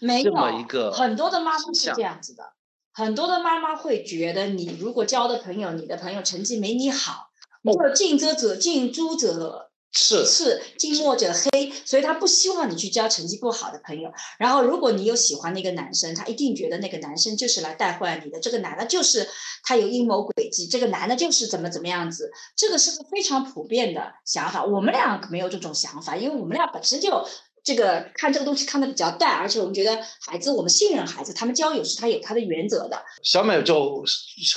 [0.00, 2.52] 没有么一个很多的妈妈是这样子的，
[2.92, 7.28] 很多的妈妈会觉得你如果交的朋友，你的朋友成绩没你好，
[7.62, 14.12] 你哦就近则者近，朱者是赤，近墨者黑，所以他不希望你去交成绩不好的朋友。
[14.38, 19.28] 然后，如果你有喜欢的一个男生，他一定觉得那个男生就是来带坏你的，这个男的就是
[19.62, 24.64] 他有阴谋诡计，这个男的就是怎么怎么样子，这个是个非常普遍的想法。
[24.64, 27.26] 我们俩没有这种想法，因为我们俩本身就。
[27.64, 33.02] 这个看这个东西看的比较淡，而且我们觉得孩子，我们信任孩子，他们交友是他有他的原则的。
[33.22, 34.04] 小美就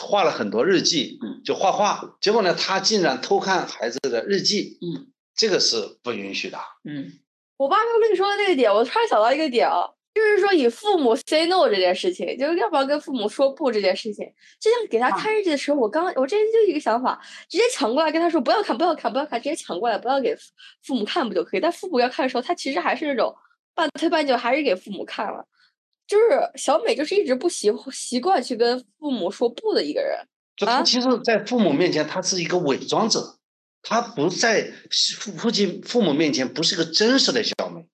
[0.02, 2.18] 画了很多日记，嗯就画画。
[2.20, 6.60] 结果呢，她竟然偷看孩子的日记，嗯，这个是不允许的。
[6.84, 7.14] 嗯
[7.58, 14.26] 我爸刚跟你说的那个点，我突然想到一个点啊，就是说以父母 say no 这件事情，就是要不要跟父母说不这件事情。
[14.60, 20.42] 就像给他看日记的时候，我刚我之前就一个想法，直接抢过来跟他说不要看，不要看，不要看，直接抢过来，不要给父
[20.84, 21.60] 父母看不就可以？
[21.60, 23.36] 但父母要看的时候，他其实还是那种
[23.76, 25.46] 半推半就，还是给父母看了。
[26.08, 30.18] 就是小美就是一直不习习惯去跟父母说不的一个人。
[30.18, 33.38] 啊就他其实，在父母面前，他是一个伪装者，
[33.84, 37.86] 他不在父父亲父母面前不是个真实的小美，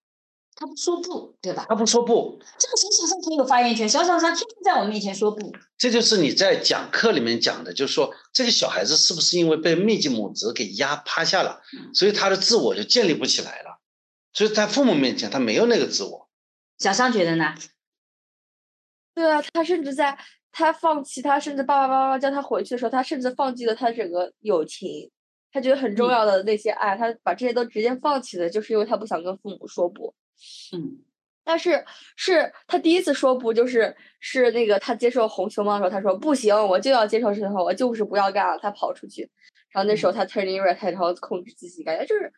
[0.64, 1.66] 他不说不，对吧？
[1.68, 2.40] 他不说不。
[2.58, 5.52] 这个小小三很有发言权，小小三天天在我面前说不。
[5.78, 13.82] 这就是你在讲课里面讲的，就是说这个小孩子是不是因为被密集母子给压趴下了，嗯所以他的自我就建立不起来了，
[14.32, 16.30] 所以在父母面前他没有那个自我。
[16.80, 17.54] 小商觉得呢？
[19.14, 20.18] 对啊，他甚至在
[20.54, 25.12] 他放弃，他甚至爸爸妈妈叫他回去的时候，他甚至放弃了他整个友情，
[25.52, 30.16] 他觉得很重嗯要的那些爱，他把这些都直接放弃了，就是因为他不想跟父母说不。
[30.74, 31.04] 嗯
[31.46, 31.84] 但是
[32.16, 39.30] 是他第一次说不，就是是那个他接受红熊猫的时候，他说不行，我就要接受这套，我就是不要干了，他跑出去，
[39.72, 42.32] 然后那时候他 turning red，他然后控制自己，感觉就是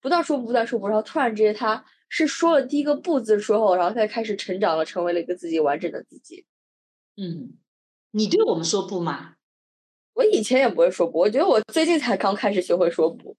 [0.00, 6.46] 不断说不，不断说不，然后突然之间他是说了第一个不字之后，然后他开始成长了，成为了一个自己完整的自己。
[7.18, 7.58] 嗯，
[8.12, 9.34] 你对我们说不吗？
[10.14, 13.36] 我以前也不会说不，我觉得我最近才刚开始学会说不。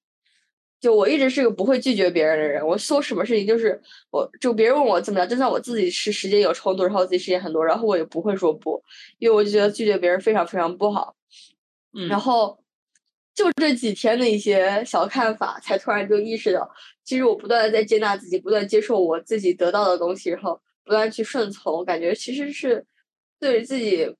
[0.79, 8.83] 就我一直是个不会拒绝别人的人，我说什么事情就是我就别人问我怎么样，就算我自己是时间有冲突，然后自己时间很多，然后我也不会说不，
[9.17, 11.15] 因为我就觉得拒绝别人非常非常不好。
[11.93, 12.59] 嗯然后
[13.33, 16.69] 就这几天的一些小看法，才突然就意识到，
[17.03, 22.85] 其实我不断的在接纳自己，不断接受我自己得到的东西，然后不断去顺从，感觉其实是
[23.39, 24.15] 对自己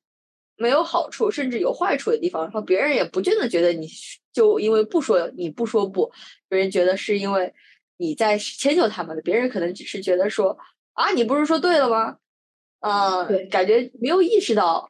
[0.56, 2.44] 没有好处，甚至有坏处的地方。
[2.44, 6.12] 然后别人也不见得觉得你是就因为不说你不说不，
[6.48, 7.52] 别人觉得是因为
[7.98, 10.56] 你在迁就他们的，别人可能只是觉得说
[10.94, 12.18] 啊，你不是说对了吗？
[12.82, 14.88] 呃对，感觉没有意识到，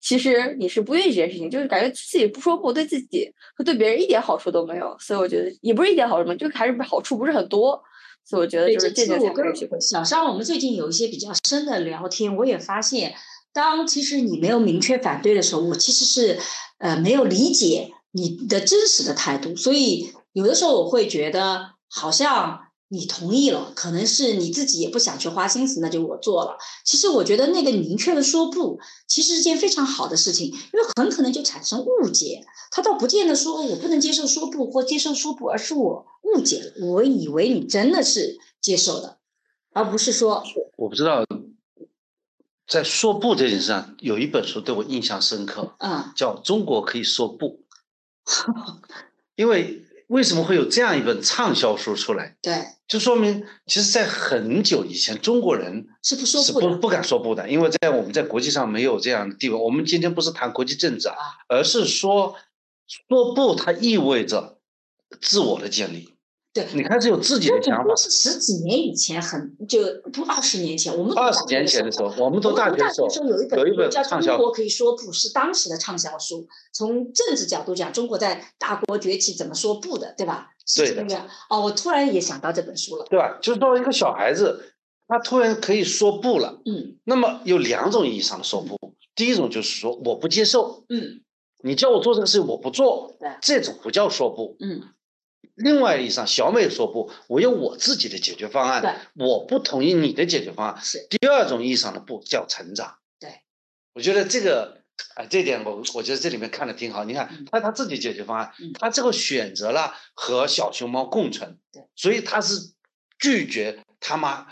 [0.00, 4.96] 其实你是不愿意这件事情，就是感觉自己不说不，对自己和对别人一点好处都没有。
[4.98, 7.82] 所以我觉得也不是一点好处嘛，就还是好处不是很多。
[8.24, 9.78] 所以我觉得，就是这个我渐渐才开跟始学会。
[9.78, 13.14] 小商，我们最近有一些比较深的聊天，我也发现，
[13.52, 16.38] 当其实你没有明确反对的时候，我其实是
[16.78, 26.56] 呃没有理解你的真实的态度，所以有的时候我会觉得好像你同意了，可能是你自己也不想去花心思，那就我做了。
[26.84, 32.44] 其实我觉得那个明确的说不，其实是件非常好的事情，因为很可能就产生误解。
[32.70, 39.18] 他倒不见得说我不能接受说不或接受说不，而是我误解了，我以为你真的是接受的，
[39.74, 40.42] 而不是说
[40.76, 41.24] 我不知道，
[42.66, 47.46] 在说不这件事上，有一本书对我印象深刻，嗯叫《中国可以说不》，
[49.36, 52.36] 因为为什么会有这样一本畅销书出来？
[52.42, 59.56] 对就说明，其实，在很久以前，中国人是不说不的，是不不敢说不的，因为在我们在国际上没有这样的地位。
[59.56, 61.16] 我们今天不是谈国际政治啊，
[61.48, 62.36] 而是说
[62.86, 64.58] 说不，它意味着
[65.20, 66.15] 自我的建立。
[66.64, 67.96] 对你开始有自己的想法这不过。
[67.96, 69.78] 是十几年以前很就
[70.12, 76.48] 不二十年前，我们二十年前的时候，我们我们读大学的时候有一本书叫中国可以说不》，是当时的畅销书。
[76.72, 80.48] 从政治角度讲，中国在大国崛起怎么说不的，对吧？
[80.66, 81.26] 是对的。
[81.50, 83.06] 哦，我突然也想到这本书了。
[83.10, 83.38] 对吧？
[83.42, 84.72] 就是说一个小孩子，
[85.06, 86.60] 他突然可以说不了。
[86.64, 88.76] 嗯那么有两种意义上的说不，
[89.14, 91.22] 第一种就是说我不接受，嗯
[91.62, 94.56] 你叫我做这个事情我不做对，这种不叫说不。
[94.60, 94.82] 嗯，
[95.56, 100.82] 另外意义上，小美说不，我有我自己的解决方案，我不同意你的解决方案。
[100.84, 102.98] 是第二种意义上的不叫成长。
[103.18, 103.40] 对，
[103.94, 104.82] 我觉得这个，
[105.14, 107.04] 啊，这点我我觉得这里面看的挺好。
[107.04, 112.74] 你看嗯他他自己解决方案嗯，他最后选择了和小熊猫共存对，所以他是
[113.18, 114.46] 拒绝他妈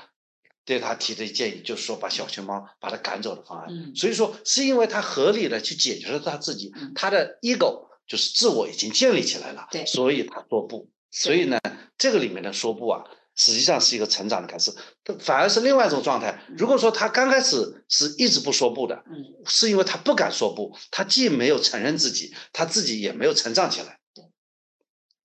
[0.65, 3.69] 对他提的建议，就是说把小熊猫把他赶走的方案。
[3.69, 10.89] 嗯所以说是因为他合理的去解决了他自己嗯，他的 ego 就是自我已经建立起来了，对所以他说不。
[11.15, 11.61] 所以呢，
[11.97, 13.05] 这个里面的说不啊，
[13.37, 14.75] 实际上是一个成长的开始，
[15.21, 16.45] 反而是另外一种状态。
[16.59, 24.01] 如果说他刚开始是一直不说不的，嗯，是因为他不敢说不，他既没有承认自己，他自己也没有成长起来。
[24.13, 24.25] 对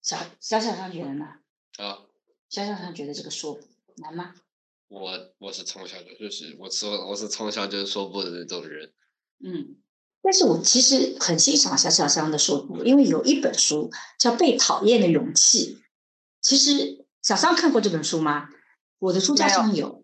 [0.03, 1.25] 小小小上觉得呢？
[1.77, 2.05] 啊，
[2.49, 3.61] 小小上觉得这个说不
[3.97, 4.35] 难吗？
[4.89, 8.91] 我我是从小就就是我说我是从小就是说不的那种人。
[9.43, 9.75] 嗯，
[10.21, 13.89] 但是我其实很欣赏小小香的说不，因为有一本书
[14.19, 15.75] 叫《被讨厌的勇气》。
[16.41, 18.49] 其实小香看过这本书吗？
[18.99, 20.03] 我的书架上有。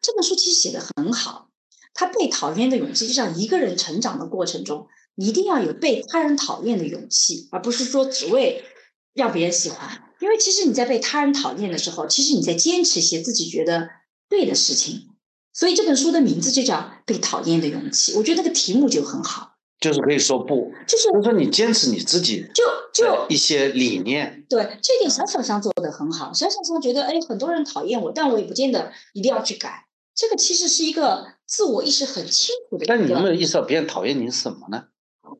[0.00, 1.48] 这本书其实写的很好。
[1.94, 8.64] 他被讨厌的勇气，就像一个人成长的过程中，你一定要有被他人讨厌的勇气，而不是说只为
[9.12, 10.02] 让别人喜欢。
[10.18, 13.90] 因为其实你在被他人讨厌的时候，其实你在坚持一些自己觉得
[14.30, 15.10] 对的事情。
[15.52, 24.44] 所以这本书的名字就叫《被讨厌的勇气》，我觉得那个题目就很好，就是可以说不，就是就是说你坚持你自己就就一些理念。
[24.48, 26.32] 对这点，小小香做的很好。
[26.32, 29.86] 小小香觉得，哎，很多人讨厌我，但我也不见得一定要去改。
[30.14, 32.86] 这个其实是一个自我意识很清楚的。
[32.86, 34.84] 但你有没有意识到别人讨厌你什么呢？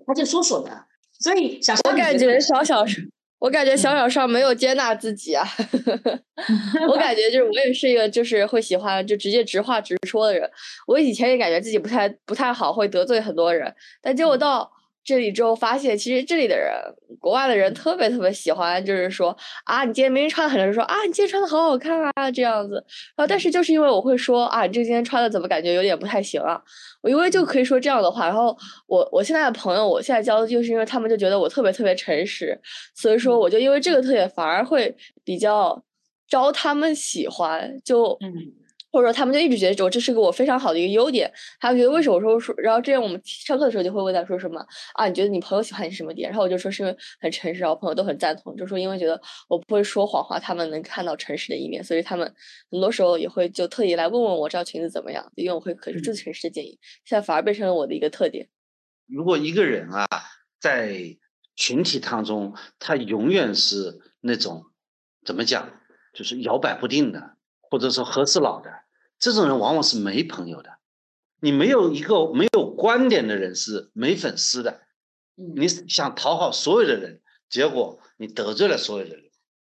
[0.06, 0.86] 他就说说的，
[1.18, 3.10] 所以小我感觉小小是。
[3.42, 5.44] 我感觉小小上没有接纳自己啊，
[6.88, 10.48] 我感觉就是我也是一个就是会喜欢就直接直话直说的人。
[10.86, 14.70] 我以前也感觉自己不太不太好，会得罪很多人，但结果到
[15.04, 16.72] 这里之后发现，其实这里的人，
[17.18, 22.74] 国外的人特别特别喜欢，就是说啊，你今天明明穿的很正，说啊，你今天穿的好好看啊，这样子。
[23.16, 26.60] 然后但是就是因为我会说啊，你这今天穿的怎么感觉有点不太行啊？
[27.00, 28.26] 我因为就可以说这样的话。
[28.26, 32.56] 然后我我现在的朋友，我现在交的就是因为他们就觉得我特别特别诚实，
[32.94, 35.82] 所以说我就因为这个特点反而会比较
[36.28, 38.61] 招他们喜欢，就嗯。
[38.92, 44.64] 或者说他们就一直觉得我这是个我非常好的一个优点，他们觉得为什么说说，然后这样我们上课的时候就会问他说什么
[44.94, 45.08] 啊？
[45.08, 46.28] 你觉得你朋友喜欢你什么点？
[46.28, 52.30] 然后我就说是因为很诚实，然后朋友都很赞同，就说因为觉得我不会说谎话，他们能看到诚实的一面，所以他们
[52.70, 56.78] 很多时候也会就特意来问问我这条裙子怎么样，因为我会给出最诚实的建议。
[57.04, 58.48] 现在反而变成了我的一个特点。
[59.06, 60.06] 如果一个人啊，
[60.60, 61.16] 在
[61.56, 64.64] 群体当中，他永远是那种
[65.24, 65.80] 怎么讲，
[66.14, 67.36] 就是摇摆不定的，
[67.72, 68.70] 或者说和事佬的。
[69.18, 70.68] 这种人往往是没朋友的，
[71.40, 74.82] 你没有一个没有观点的人是没粉丝的。
[75.36, 79.24] 你想讨好所有的人，结果你得罪了所有的人。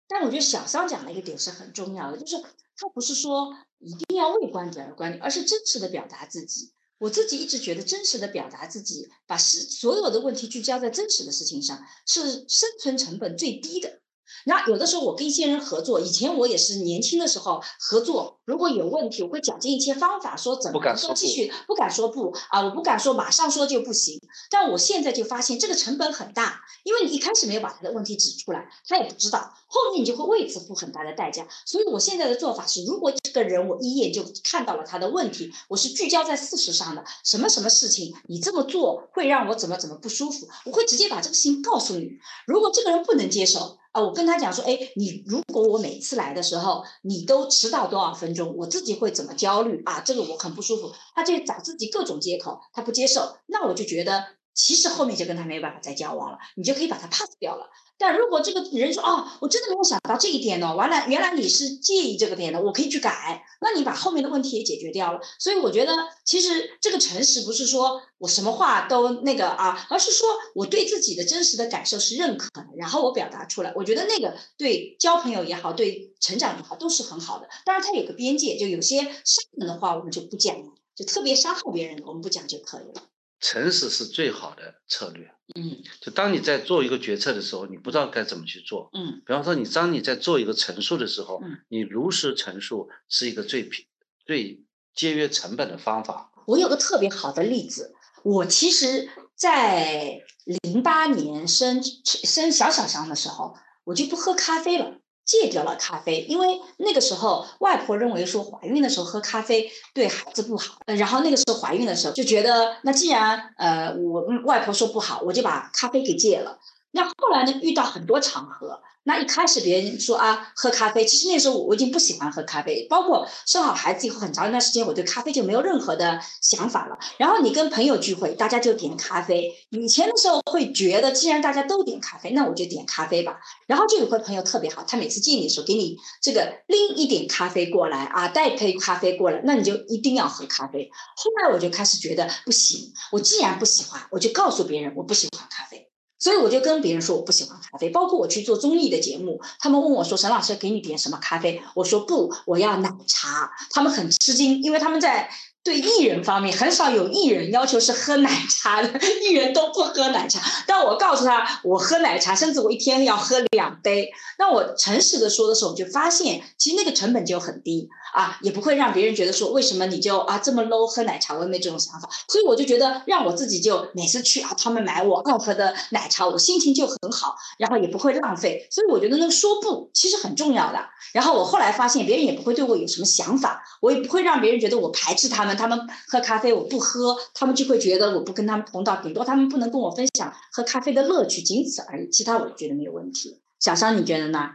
[0.08, 2.42] 但我觉得小桑讲的一个点是很重要的，就是
[2.76, 6.72] 他不是说一定要为观点而观点，而是真实的表达自己。
[6.98, 14.01] 我自己一直觉得，真实的表达自己，把事所有的问题聚焦在真实的事情上，是生存成本最低的。
[14.44, 24.20] 那有的时候我跟一些人合作，以前我也是年轻的时候合作，如果有问题，我会讲尽一些方法，说怎么能够继续，不敢说不啊，我不敢说马上说就不行。
[24.50, 31.46] 但我现在就发现这个成本很大，因为你一开始没有把他的问题指出来，他也不知道，后面你就会为此付很大的代价。
[31.64, 42.18] 所以我现在的做法是，如果这个人我一眼就看到了他的问题，我是聚焦在事实上的，什么什么事情你这么做会让我怎么怎么不舒服，我会直接把这个事情告诉你。
[42.46, 43.78] 如果这个人不能接受。
[43.92, 50.00] 啊，我跟他讲说，哎，你如果我每次来的时候你都迟到多少分钟，我自己会怎么焦虑啊？
[50.00, 50.92] 这个我很不舒服。
[51.14, 54.24] 他就找自己各种借口，他不接受，那我就觉得
[54.54, 57.66] 其实后面就跟他没有办法再交往了，你就可以把他 pass 掉了。
[57.98, 65.20] 但如果这个人说哦，我真的没有想到这一点呢，完了，原来你是介意这个点的，我可以去改，那你把后面的问题也解决掉了。
[65.38, 73.72] 所以我觉得，其实这个诚实不是说我什么话都那个啊，而是说我对自己的真实的感受是认可，然后我表达出来。
[73.74, 77.48] 我觉得那个对交朋友也好，对成长也好，都是很好的。
[77.64, 80.56] 当然，它有个边界，就有些伤人的话我们就不讲，
[80.94, 83.08] 就特别伤害别人的我们不讲就可以了。
[83.40, 85.30] 诚实是最好的策略。
[85.56, 88.88] 嗯，就当你在做一个决策的时候，你不知道该怎么去做。
[88.92, 93.84] 嗯，比方说，你当你在做一个陈述的时候，嗯，你如实陈述是一个最平、
[94.24, 94.62] 最
[94.94, 96.32] 节约成本的方法。
[96.46, 99.08] 我有个特别好的例子，我其实，
[99.42, 100.20] 在
[100.62, 104.92] 零八年生生小小香的时候，我就不喝咖啡了。
[105.24, 116.58] 戒掉了咖啡，因为那个时候外婆认为说怀孕的时候喝咖啡对孩子不好，然后那个时候怀孕的时候就觉得，那既然呃我外婆说不好，我就把咖啡给戒了。
[116.90, 118.80] 那后来呢，遇到很多场合。
[119.04, 126.96] 那一开始别人说啊，喝咖啡，其实那时候我我已经不喜欢喝咖啡，包括生好孩子以后很长一段时间，我对咖啡就没有任何的想法了。
[127.18, 129.52] 然后你跟朋友聚会，大家就点咖啡。
[129.70, 133.40] 以前的时候会觉得，既然大家都点咖啡，那我就点咖啡吧。
[133.66, 140.90] 然后就有个朋友特别好，他每次见你的时候给你这个拎一点咖啡过来啊，带一杯咖啡过来，那你就一定要喝咖啡。
[141.16, 145.91] 后来我就开始觉得不行，我既然不喜欢，我就告诉别人我不喜欢咖啡。
[146.22, 155.28] 所以我就跟别人说我不喜欢咖啡，包括我去做综艺的节目，他们问我说：“沈老师给你点什么咖啡？”我说：“不，我要奶茶。”他们很吃惊，因为他们在。
[155.64, 158.88] 对艺人方面，很少有艺人要求是喝奶茶的，
[159.22, 160.40] 艺人都不喝奶茶。
[160.66, 164.10] 但我告诉他，我喝奶茶，甚至我一天要喝两杯。
[164.38, 171.34] 那我诚实的说的时候，我就发现，其实那个成本就很低啊，也不会让别人觉得说，为什么你就啊这么 low 喝奶茶？
[171.34, 172.08] 我也没这种想法。
[172.26, 178.66] 所以我就觉得，让我自己就每次去啊，他们买我爱喝的奶茶，我心情就很好，然后也不会浪费。
[178.68, 180.80] 所以我觉得那个说不其实很重要的。
[181.12, 185.51] 然后我后来发现，别人也不会对我有什么想法，我也不会让别人觉得我排斥他们。
[185.54, 185.78] 他们
[186.08, 192.08] 喝咖啡我不喝，他们就会觉得我不跟他们同道，顶多他们不能跟我分享喝咖啡的乐趣，仅此而已。
[192.10, 193.40] 其他我觉得没有问题。
[193.60, 194.50] 小商，你觉得呢？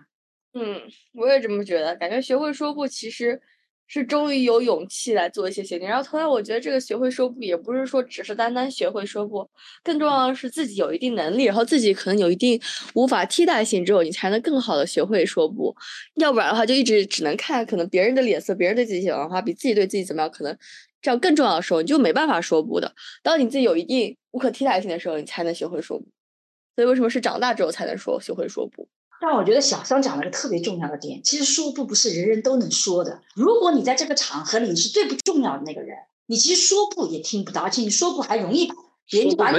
[0.53, 0.81] 嗯，
[1.13, 1.95] 我也这么觉得。
[1.95, 3.39] 感觉学会说不，其实
[3.85, 5.87] 是终于有勇气来做一些决定。
[5.87, 9.47] 然后，同样，我觉得这个学会说不，也不是说只是单单学会说不，
[9.83, 12.59] 更重要的是自己有一定能力，然后自己可能有一定
[12.95, 15.75] 无法替代性之后，你才能更好的学会说不。
[16.15, 20.57] 要不然的话，就一直只能看可能别人的脸色，别人对自己喜欢的话，比自己对自己怎么样，可能。
[21.07, 22.93] 这样更重要的时候，你就没办法说不的。
[23.23, 26.05] 当你自己有一定无可替代性的时候，你才能学会说不。
[26.75, 28.89] 所以为什么是长大之后才能说学会说不？
[29.21, 33.21] 但我觉得小桑讲了个特别重要的点，其实说不不是人人都能说的。
[33.35, 35.95] 如果你在这个场合里你是最不重要的那个人，
[36.25, 38.75] 你其实说不也听不到，而且你说不还容易把
[39.09, 39.57] 别人就把你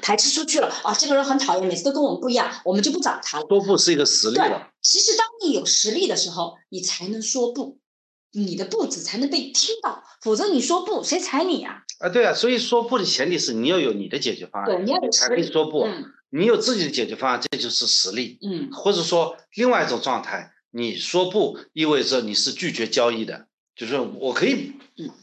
[0.00, 0.94] 排斥出去了啊！
[0.94, 3.46] 这个人很讨厌，每次都跟我们不一样，我们就不找他了。
[3.48, 4.68] 说不是一个实力了。
[4.80, 7.78] 其实当你有实力的时候，你才能说不。
[8.34, 11.82] 你的不字才能被听到，否则你说不，谁踩你啊？
[12.00, 15.86] 啊，对啊，所以说不的前提是你要有你的解决方案，对，你要有才可以说不。
[16.30, 18.38] 你有自己的解决方案，这就是实力。
[18.42, 24.72] 嗯，或者说另外一种状态，你说不意味着你是拒绝交易的，就是我可以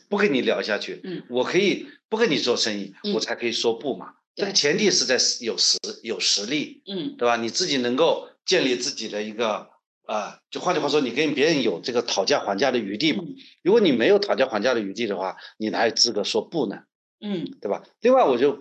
[0.07, 4.13] 不跟你聊下去，嗯，我可以不跟你做生意，我才可以说不嘛。
[4.35, 7.35] 这个前提是在有实有实力，嗯，对吧？
[7.35, 9.70] 你自己能够建立自己的一个。
[10.11, 13.23] 啊，就换句话说，你跟别人有这个讨价还价的余地嘛？
[13.63, 16.79] 如果你没有讨价还价的余地的话，你哪有资格说不呢？
[17.21, 17.81] 嗯，对吧？
[18.01, 18.59] 另外，我就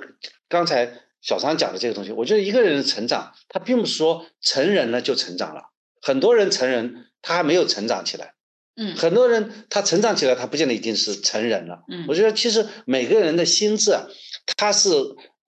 [0.49, 5.71] 刚才小张讲的这个东西，我觉得一个人的成长，他并不是说成人了就成长了。
[6.01, 8.35] 很多人成人，他还没有成长起来。
[8.77, 11.83] 嗯，很多人他成长起来，他不见得一定是成人了。
[11.89, 13.99] 嗯，我觉得其实每个人的心智，
[14.57, 14.91] 他是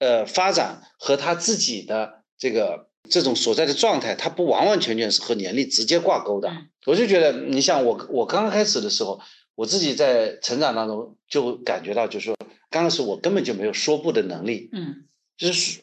[0.01, 2.91] 呃发展和他自己的这个。
[3.13, 6.51] 这种所在的状态，它不完完全全是和年龄直接挂钩的。
[6.87, 9.21] 我就觉得，你像我，我刚刚开始的时候，
[9.55, 12.37] 我自己在成长当中就感觉到，就是说，
[12.71, 14.71] 刚开始我根本就没有说不的能力。
[14.73, 15.05] 嗯，
[15.37, 15.81] 就是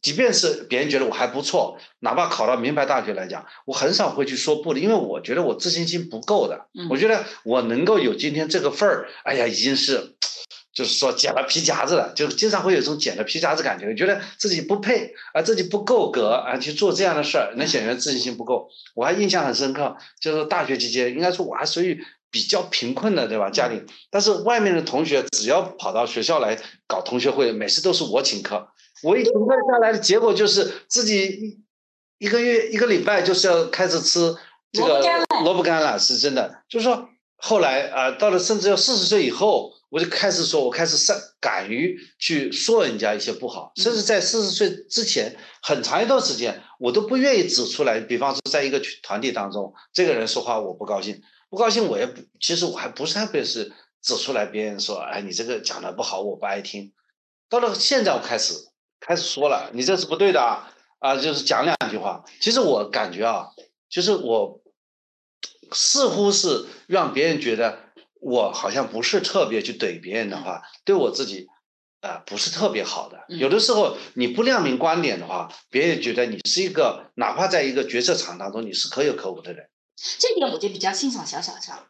[0.00, 6.68] 即便是别人觉得我还不错，哪怕考到名牌大学来讲，我很少会去说不的，因为我觉得我自信心不够的。
[6.72, 10.14] 嗯我觉得我能够有今天这个份儿，哎呀，已经是。
[10.76, 18.68] 就是说捡了皮夹子了，就经常会有一种捡了皮夹子感觉，觉得自己不配啊，自己不够格啊，去做这样的事儿，能显得自信心不够。
[18.94, 23.48] 我还印象很深刻，就是大学期间，应该说我还属于比较贫困的，对吧？
[23.48, 28.68] 家里，但是外面的同学只要跑到学校来搞同学会，每次都是我请客。
[29.02, 31.58] 我一请客下来的结果就是自己
[32.18, 34.36] 一个月一个礼拜就是要开始吃
[34.72, 35.00] 这个
[35.42, 36.58] 萝卜干了，是真的。
[36.68, 39.74] 就是说后来啊，到了甚至要四十岁以后。
[39.88, 48.00] 我就开始说，我开始善敢于去说人家一些不好，甚至在四十岁之前很长一段时间，我都不愿意指出来。
[48.00, 53.72] 比方说，在一个团体当中，这个人说话我不高兴，不高兴我也不，其实我还不是特别是
[54.02, 56.92] 指出来，别人说，哎，你这个讲的不好，我不爱听。
[57.48, 58.54] 到了现在，我开始
[58.98, 60.68] 开始说了，你这是不对的啊，
[60.98, 62.24] 啊，就是讲两句话。
[62.40, 63.50] 其实我感觉啊，
[63.88, 64.60] 就是我
[65.70, 67.85] 似乎是让别人觉得。
[68.26, 71.46] 我好像不是特别去怼别人的话，对我自己，
[72.00, 73.20] 啊，不是特别好的。
[73.28, 79.68] 有的时候你不亮明观点的话，别人觉得你是一个，哪怕在一个决策场当中，你是可有可无的人。
[80.18, 81.86] 这点我就比较欣赏小小张。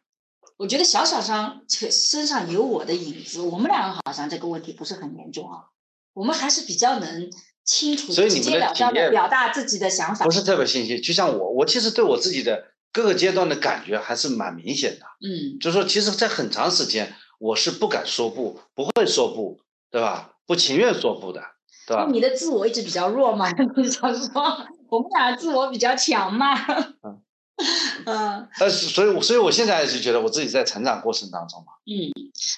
[0.58, 5.72] 我觉得小小张身上有我的影子，我们两个好像这个问题不是很严重啊。
[6.12, 7.30] 我们还是比较能
[7.64, 10.26] 清楚、直截了当的表达自己的想法。
[10.26, 12.75] 不是特别清晰，就像我，我其实对我自己的。
[12.92, 19.60] 各个阶段的感觉还是蛮明显的，嗯，就是说，其实，在很长时间，我是不敢说不，不会说不，
[19.90, 20.32] 对吧？
[20.46, 21.42] 不情愿说不的，
[21.86, 22.06] 对吧？
[22.10, 23.50] 你的自我一直比较弱嘛？
[23.76, 24.42] 你想说，
[24.88, 26.54] 我们俩自我比较强嘛？
[27.04, 27.20] 嗯。
[28.04, 31.72] 嗯，但是，所以，所以我现在是觉得我自己在成长过程当中嘛。
[31.86, 32.12] 嗯，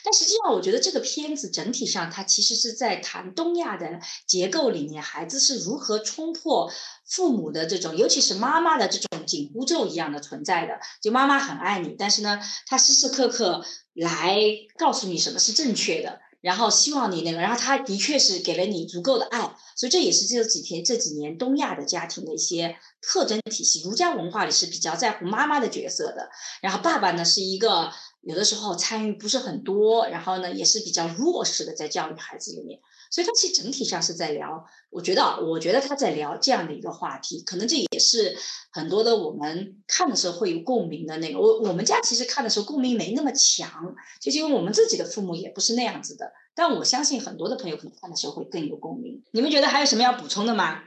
[0.05, 6.71] 但实际上，我觉得这个片子整体上，它其实是在谈东亚的结构里面，孩子是如何冲破
[7.07, 10.81] 父母的这种，尤其是妈妈的这种紧箍咒一样的存在的。
[11.01, 13.65] 就妈妈很爱你，但是呢，她时时刻刻
[13.95, 14.37] 来
[14.77, 16.21] 告诉你什么是正确的。
[16.41, 19.41] 然后希望你那个，然后他的确是给了你足够的爱，
[19.77, 23.83] 所以这也是这几天这几年东亚的家庭的一些特征体系。
[23.83, 26.31] 儒家文化里是比较在乎妈妈的角色的，
[26.63, 27.91] 然后爸爸呢是一个
[28.21, 32.79] 有的时候参与不是很多，然后呢也是比较弱势的在教育孩子里面。
[33.11, 38.37] 所以他其实整体上是在聊，我觉得，我觉得他在聊这样的一个话题，可能这也是
[38.73, 41.39] 很多的我们看的时候会有共鸣的那个。
[41.39, 46.33] 我我们家其实看的时候共鸣没那么强，就是因为我们自己的父母也不是那样子的。
[46.55, 49.23] 但我相信很多的朋友可能看的时候会更有共鸣。
[49.33, 50.83] 你们觉得还有什么要补充的吗？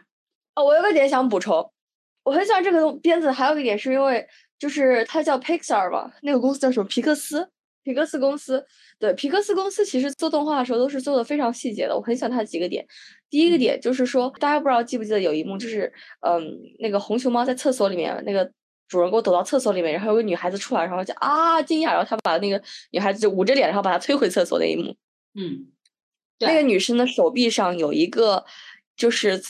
[0.56, 1.72] 哦，我有个点想补充，
[2.24, 4.28] 我很喜欢这个片子，还有一点是因为
[4.60, 6.86] 就是它叫 Pixar 吧，那个公司叫什么？
[6.86, 7.50] 皮克斯。
[7.84, 8.66] 皮克斯公司，
[9.00, 12.86] 对皮克斯公司其实做动画的时候都是做的非常细节的，我很喜欢它几个点。
[13.30, 15.92] 第一个点就是说，大家不知道记不记得有一幕，就是
[16.22, 16.44] 嗯，
[16.80, 18.52] 那个红熊猫在厕所里面，那个
[18.88, 24.96] 主人公躲到厕所里面，然后有个女孩子出来，然后就啊惊讶，然后他把那个女孩子就捂着脸，然后把她推回厕所那一幕。
[25.34, 25.68] 嗯，
[26.40, 28.44] 那个女生的手臂上有一个
[28.98, 29.42] 就是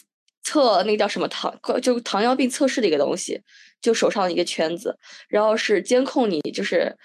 [0.51, 3.41] 测那个叫什么糖，就糖尿病测试的一个东西。
[3.81, 4.95] 就手上一个圈子，
[5.27, 6.95] 然后是监控你，就是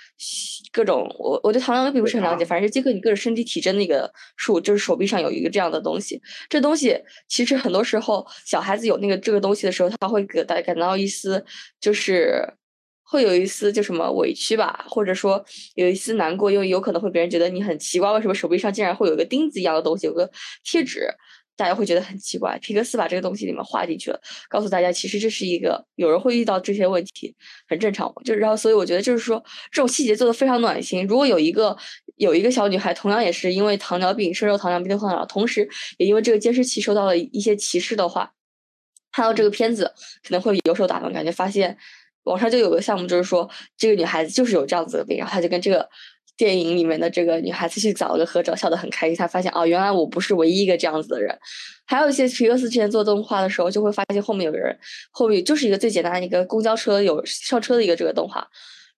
[0.70, 6.20] 各种我我对糖尿病不是很了解，反正是监控你个人身体体征的一个数，就是手臂上有一个这样的东西。
[6.50, 11.42] 这东西其实很多时候小孩子有那个这个东西的时候，他会给大家感到一丝
[11.80, 12.46] 就是
[13.04, 15.42] 会有一丝就什么委屈吧，或者说
[15.76, 20.30] 有一丝难过，因为有可能会别人觉得你很奇怪，为什么手臂上竟然会有一个钉子一样的东西，有个
[20.62, 21.08] 贴纸。
[21.56, 27.34] 大家会觉得很奇怪，皮克斯把这个东西里面画进去了，告诉大家其实这是一个有人会遇到这些问题，
[27.66, 28.12] 很正常。
[28.24, 29.42] 就然后，所以我觉得就是说
[29.72, 31.06] 这种细节做的非常暖心。
[31.06, 31.76] 如果有一个
[32.16, 35.66] 有一个小女孩，同样也是因为糖尿病，深受糖尿病的困扰，同时
[35.96, 38.32] 也因为这个监视器受到了一些歧视的话，
[39.10, 39.92] 看到这个片子
[40.22, 41.76] 可能会有所打动，感觉发现
[42.24, 45.88] 网上就有个项目，就是说这个女孩子就是有这样子的病，然后她就跟这个。
[46.36, 49.16] 电影里面的这个女孩子去找了个合照，笑得很开心。
[49.16, 51.36] 她发现哦，原来我不是唯一一个这样子的人。
[51.86, 54.76] 还有一些皮克斯之前做动画的时候，就会发现后面有人，
[55.10, 58.46] 后面就是一个最简单的一个公交车有上车的一个这个动画。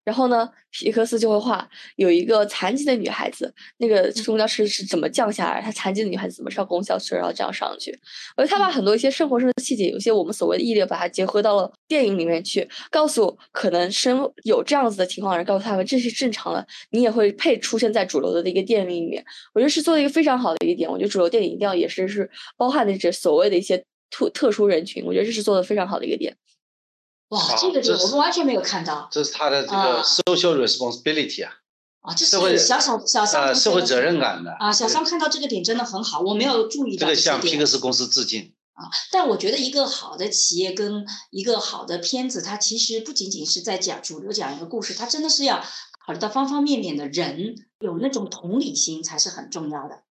[0.09, 5.61] 然后呢，皮克斯就会画有一个残疾的女孩子，那个公交车是怎么降下来？
[5.61, 7.95] 她残疾的女孩子怎么上公交车，然后这样上去？
[8.35, 19.23] 而他把很多一些生活上的细节，有些我们所谓的异类，把它结合到了电影里面去，告诉可能生有这样子的情况的人，告诉他们这是正常的，你也会配出现在主流的一个电影里面。
[19.53, 20.91] 我觉得是做的一个非常好的一点。
[20.91, 26.35] 我觉得主流电影一定要也是是包含的这所谓的一些特特殊人群，我觉得这是做的非常好的一个点。
[27.29, 29.09] 哇，这个点我们完全没有看到。
[29.11, 31.53] 这是他的这个 social responsibility 啊。
[32.01, 34.53] 啊，这是小小小呃社会责任感的。
[34.53, 38.55] 啊，小商看到这个点真的很好，我没有注意到这个向皮克斯公司致敬。
[38.73, 45.63] 啊，但我觉得一个好的企业跟一个好的片子，它其实不仅仅是在讲主流讲一个故事，它真的是要
[46.07, 50.05] 考虑到方方面面的人，有那种同理心才是很重要的。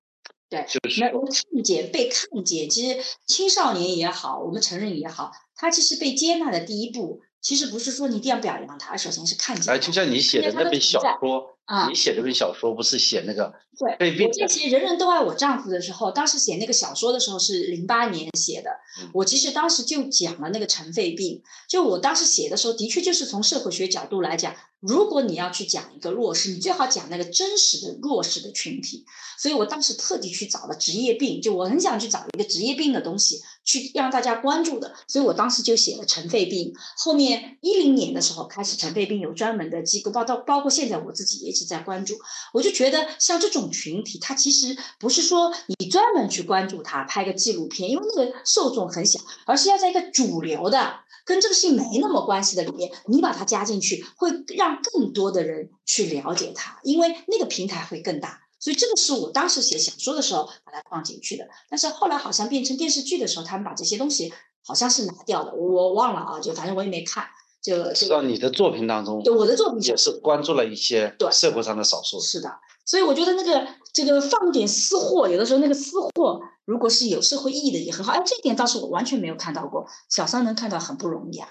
[0.49, 5.31] 对，就是那看见被看见，其实青少年也好，我们成人也好。
[5.57, 9.73] 他其实被接纳的第一步，其实不是说你一定要表扬他，首先是看见。
[9.73, 13.53] 哎，就像你写的那本小说啊，你写这本小说不是写那个？
[13.77, 18.71] 对，我这些《人人都爱我丈夫》的时候，当时写那个小说的时候是零八年写的。
[19.13, 24.55] 我其实当时就讲了那个尘肺病，就我当时写的时候，的确就是从社会学角度来讲。
[24.79, 29.05] 如果你要去讲一个弱势，你最好讲那个真实的弱势的群体。
[29.39, 34.93] 所以我当时特地去找了职业病，就我很想去找一个职业病的东西去让大家关注的。
[35.07, 36.71] 所以我当时就写了尘肺病。
[36.95, 42.15] 后面一零年的时候开始，尘肺病有专门的机构，包到包括现在我自己也一直在关注。
[42.53, 50.99] 我就觉得像这种群体，它其实不是说你专门去关注它，拍个纪录片，因为那个受众很小，而是要在一个主流的。
[51.25, 58.43] 跟这个事情没那么关系的里面，你把它加进去，会让更多的人去了解它，因为那个平台会更大。
[58.59, 61.45] 所以这个是我当时写小说的时候把它放进去的。
[61.69, 64.33] 但是后来好像变成电视剧的时候，他们把这些东西
[64.65, 67.25] 好像是拿掉了，我忘了啊，就反正我也没看。
[67.61, 72.21] 就知道你的作品当中，对我的作品也是关注了一些对社会上的少数。
[72.21, 72.49] 是的，
[72.87, 76.41] 所以我觉得那个这个放点私货，有的时候那个私货。
[76.65, 81.47] 如果是有社会意义的也很好，哎，这一点倒是我完全没有看到过，小三能看到很不容易啊。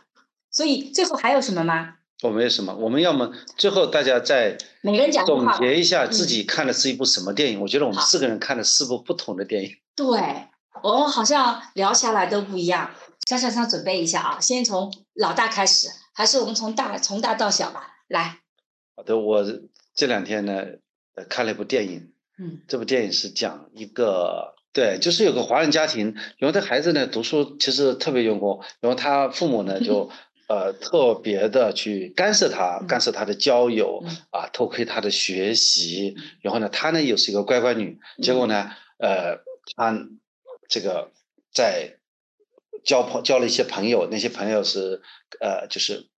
[0.50, 1.94] 所以最后还有什么吗？
[2.22, 7.60] 我没有什么，我们要么最后大家再每个人讲总结一下自己看的是一部什么电影。
[7.62, 9.70] 我觉得我们四个人看的四部不同的电影。
[9.94, 10.48] 对，
[10.82, 12.90] 我们好像聊下来都不一样。
[13.26, 17.96] 小小桑准备一下啊，先从老大开始，还是我们从大从大到小吧？
[18.08, 18.40] 来。
[18.94, 19.42] 好的，我
[19.94, 20.62] 这两天呢
[21.24, 24.54] 看了一部电影，嗯，这部电影是讲一个。
[24.72, 30.10] 对，就是有个华人家庭，然后他孩子呢读书其实特别用功，然后他父母呢就
[30.48, 36.14] 呃特别的去干涉他，干涉他的交友嗯啊，偷窥他的学习。
[36.42, 39.38] 然后呢，他呢又是一个乖乖女，结果呢，呃，
[39.74, 40.06] 她
[40.68, 41.10] 这个
[41.50, 41.96] 在
[42.84, 45.00] 交朋交了一些朋友，那些朋友是
[45.40, 46.08] 呃就是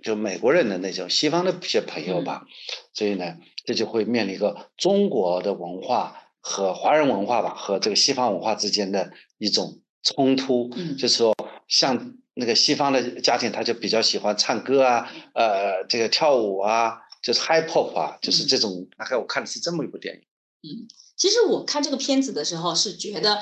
[0.00, 2.46] 就美国人的那种西方的一些朋友吧，
[2.94, 11.34] 所以呢，这就会面临一个中国的文化和华人文化吧和这个西方文化之间的一种冲突，嗯就是说
[11.68, 18.88] 像那个西方的家庭，他就比较喜欢唱歌啊，呃，这个跳舞啊，就是 hip hop 啊，就是这种。
[18.96, 20.20] 大概我看的是这么一部电影。
[20.62, 23.38] 嗯其实我看这个片子的时候是觉得。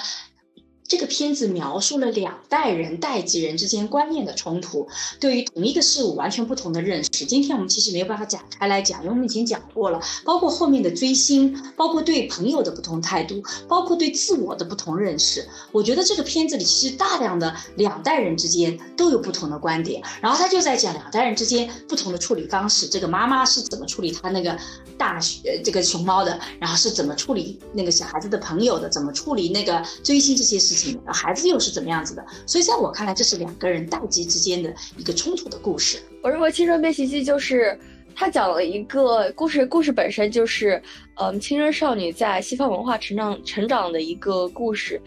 [0.88, 4.88] 这个片子描述了两代人、代际人之间观念的冲突，
[5.20, 7.26] 对于同一个事物完全不同的认识。
[7.26, 15.46] 今天我们其实没有办法展开来讲，因为我们以前讲过了，包括后面的追星，包括对朋友的不同态度，包括对自我的不同认识。
[15.72, 22.88] 我觉得这个片子里其实大量的两代人之间都有不同的观点，然后他就在讲两代人之间不同的处理方式。
[22.88, 24.58] 这个妈妈是怎么处理她那个
[24.96, 31.00] 大学这个熊猫的，然后是怎么处理那个小孩子的朋友的，怎么处理那个追星这些事情。
[31.06, 32.24] 孩子又是怎么样子的？
[32.46, 35.98] 所以在我看来，这是两个人代际之间的一个冲突的故事。
[36.22, 37.78] 我认为《青春变形记》就是
[38.14, 40.80] 它讲了一个故事，故事本身就是，
[41.16, 45.00] 嗯，青春少女在西方文化成长成长的一个故事。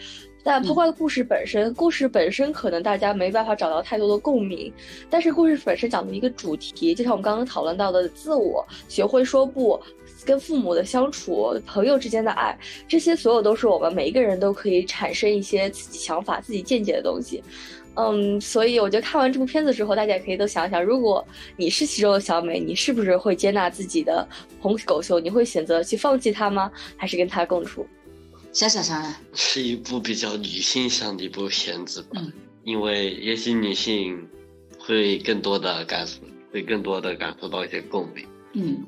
[0.44, 4.74] 但包括故事本身，故事本身可能大家没办法找到太多的共鸣，
[5.08, 9.80] 但是故事本身讲的一个主题，就像我们刚刚讨论到的自我，学会说不，
[10.26, 12.58] 跟父母的相处，朋友之间的爱，
[12.88, 17.44] 这些所有都是我们每一个人都可以产生一些自己想法、自己见解的东西。
[17.96, 21.26] 嗯，所以我觉得看完这部片子之后，大家也可以都想想，如果
[21.58, 24.26] 你是其中的小美，你是不是会接纳自己的
[24.62, 25.20] 红狗秀？
[25.20, 26.72] 你会选择去放弃它吗？
[26.96, 27.86] 还是跟它共处？
[28.54, 32.32] 想想想想，是一部比较女性向的一部片子吧，嗯
[32.64, 34.26] 因为也许女性
[34.78, 36.20] 会更多的感受，
[36.54, 38.26] 会更多的感受到一些共鸣。
[38.54, 38.86] 嗯，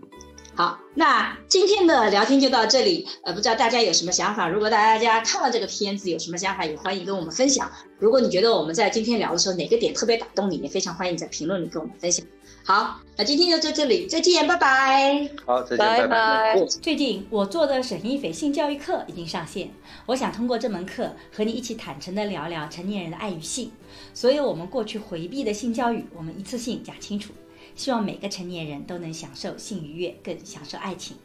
[0.56, 3.08] 好，那今天的聊天就到这里。
[3.24, 4.48] 呃，不知道大家有什么想法？
[4.48, 7.72] 如果大家看了这个片子有什么想法，也欢迎跟我们分享。
[7.98, 12.24] 如果你觉得我们在今天聊的时候哪个点特别打动你，也非常欢迎在评论里跟我们分享。
[12.64, 15.28] 好，那今天就到这里，再见，拜拜。
[15.44, 16.66] 好，再见，拜拜拜。
[16.68, 19.72] 最近我做的沈一斐性教育课已经上线，
[20.06, 23.72] 我想通过这门课和你一起坦诚的聊聊成年人的爱与性，
[24.14, 27.34] 所有我们过去回避的性教育，我们一次性讲清楚。
[27.76, 31.18] 希望每个成年人都能享受性愉悦，更享受爱情。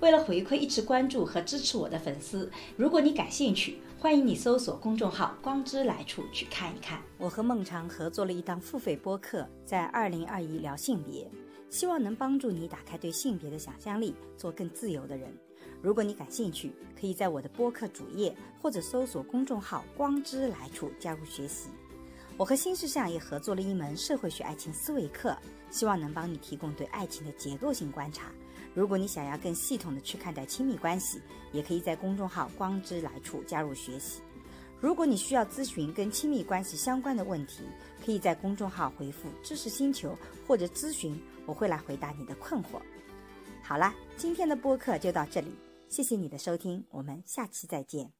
[0.00, 7.00] 为了回馈一直关注和支持我的粉丝，如果你感兴趣，欢迎你搜索公众号“光之来处”去看一看。
[7.18, 11.30] 我和孟尝合作了一档付费播客，在二零二一聊性别，
[11.70, 15.32] 希望能帮助你打开对性别的想象力，做更自由的人。
[15.80, 21.68] 如果你感兴趣，可以在我的播客主页或者搜索公众号“光之来处”加入学习。
[22.36, 25.36] 我和新世相也合作了一门社会学爱情思维课，
[25.72, 28.30] 希望能帮你提供对爱情的结构性观察。
[28.74, 31.20] 如果你想要更系统的去看待亲密关系，
[31.52, 34.22] 也可以在公众号“光之来处”加入学习。
[34.80, 37.62] 如果你需要咨询跟亲密关系相关的问题，
[38.04, 40.16] 可以在公众号回复“知识星球”
[40.46, 42.80] 或者咨询，我会来回答你的困惑。
[43.62, 45.56] 好啦，今天的播客就到这里，
[45.88, 48.12] 谢谢你的收听，我们下期再见。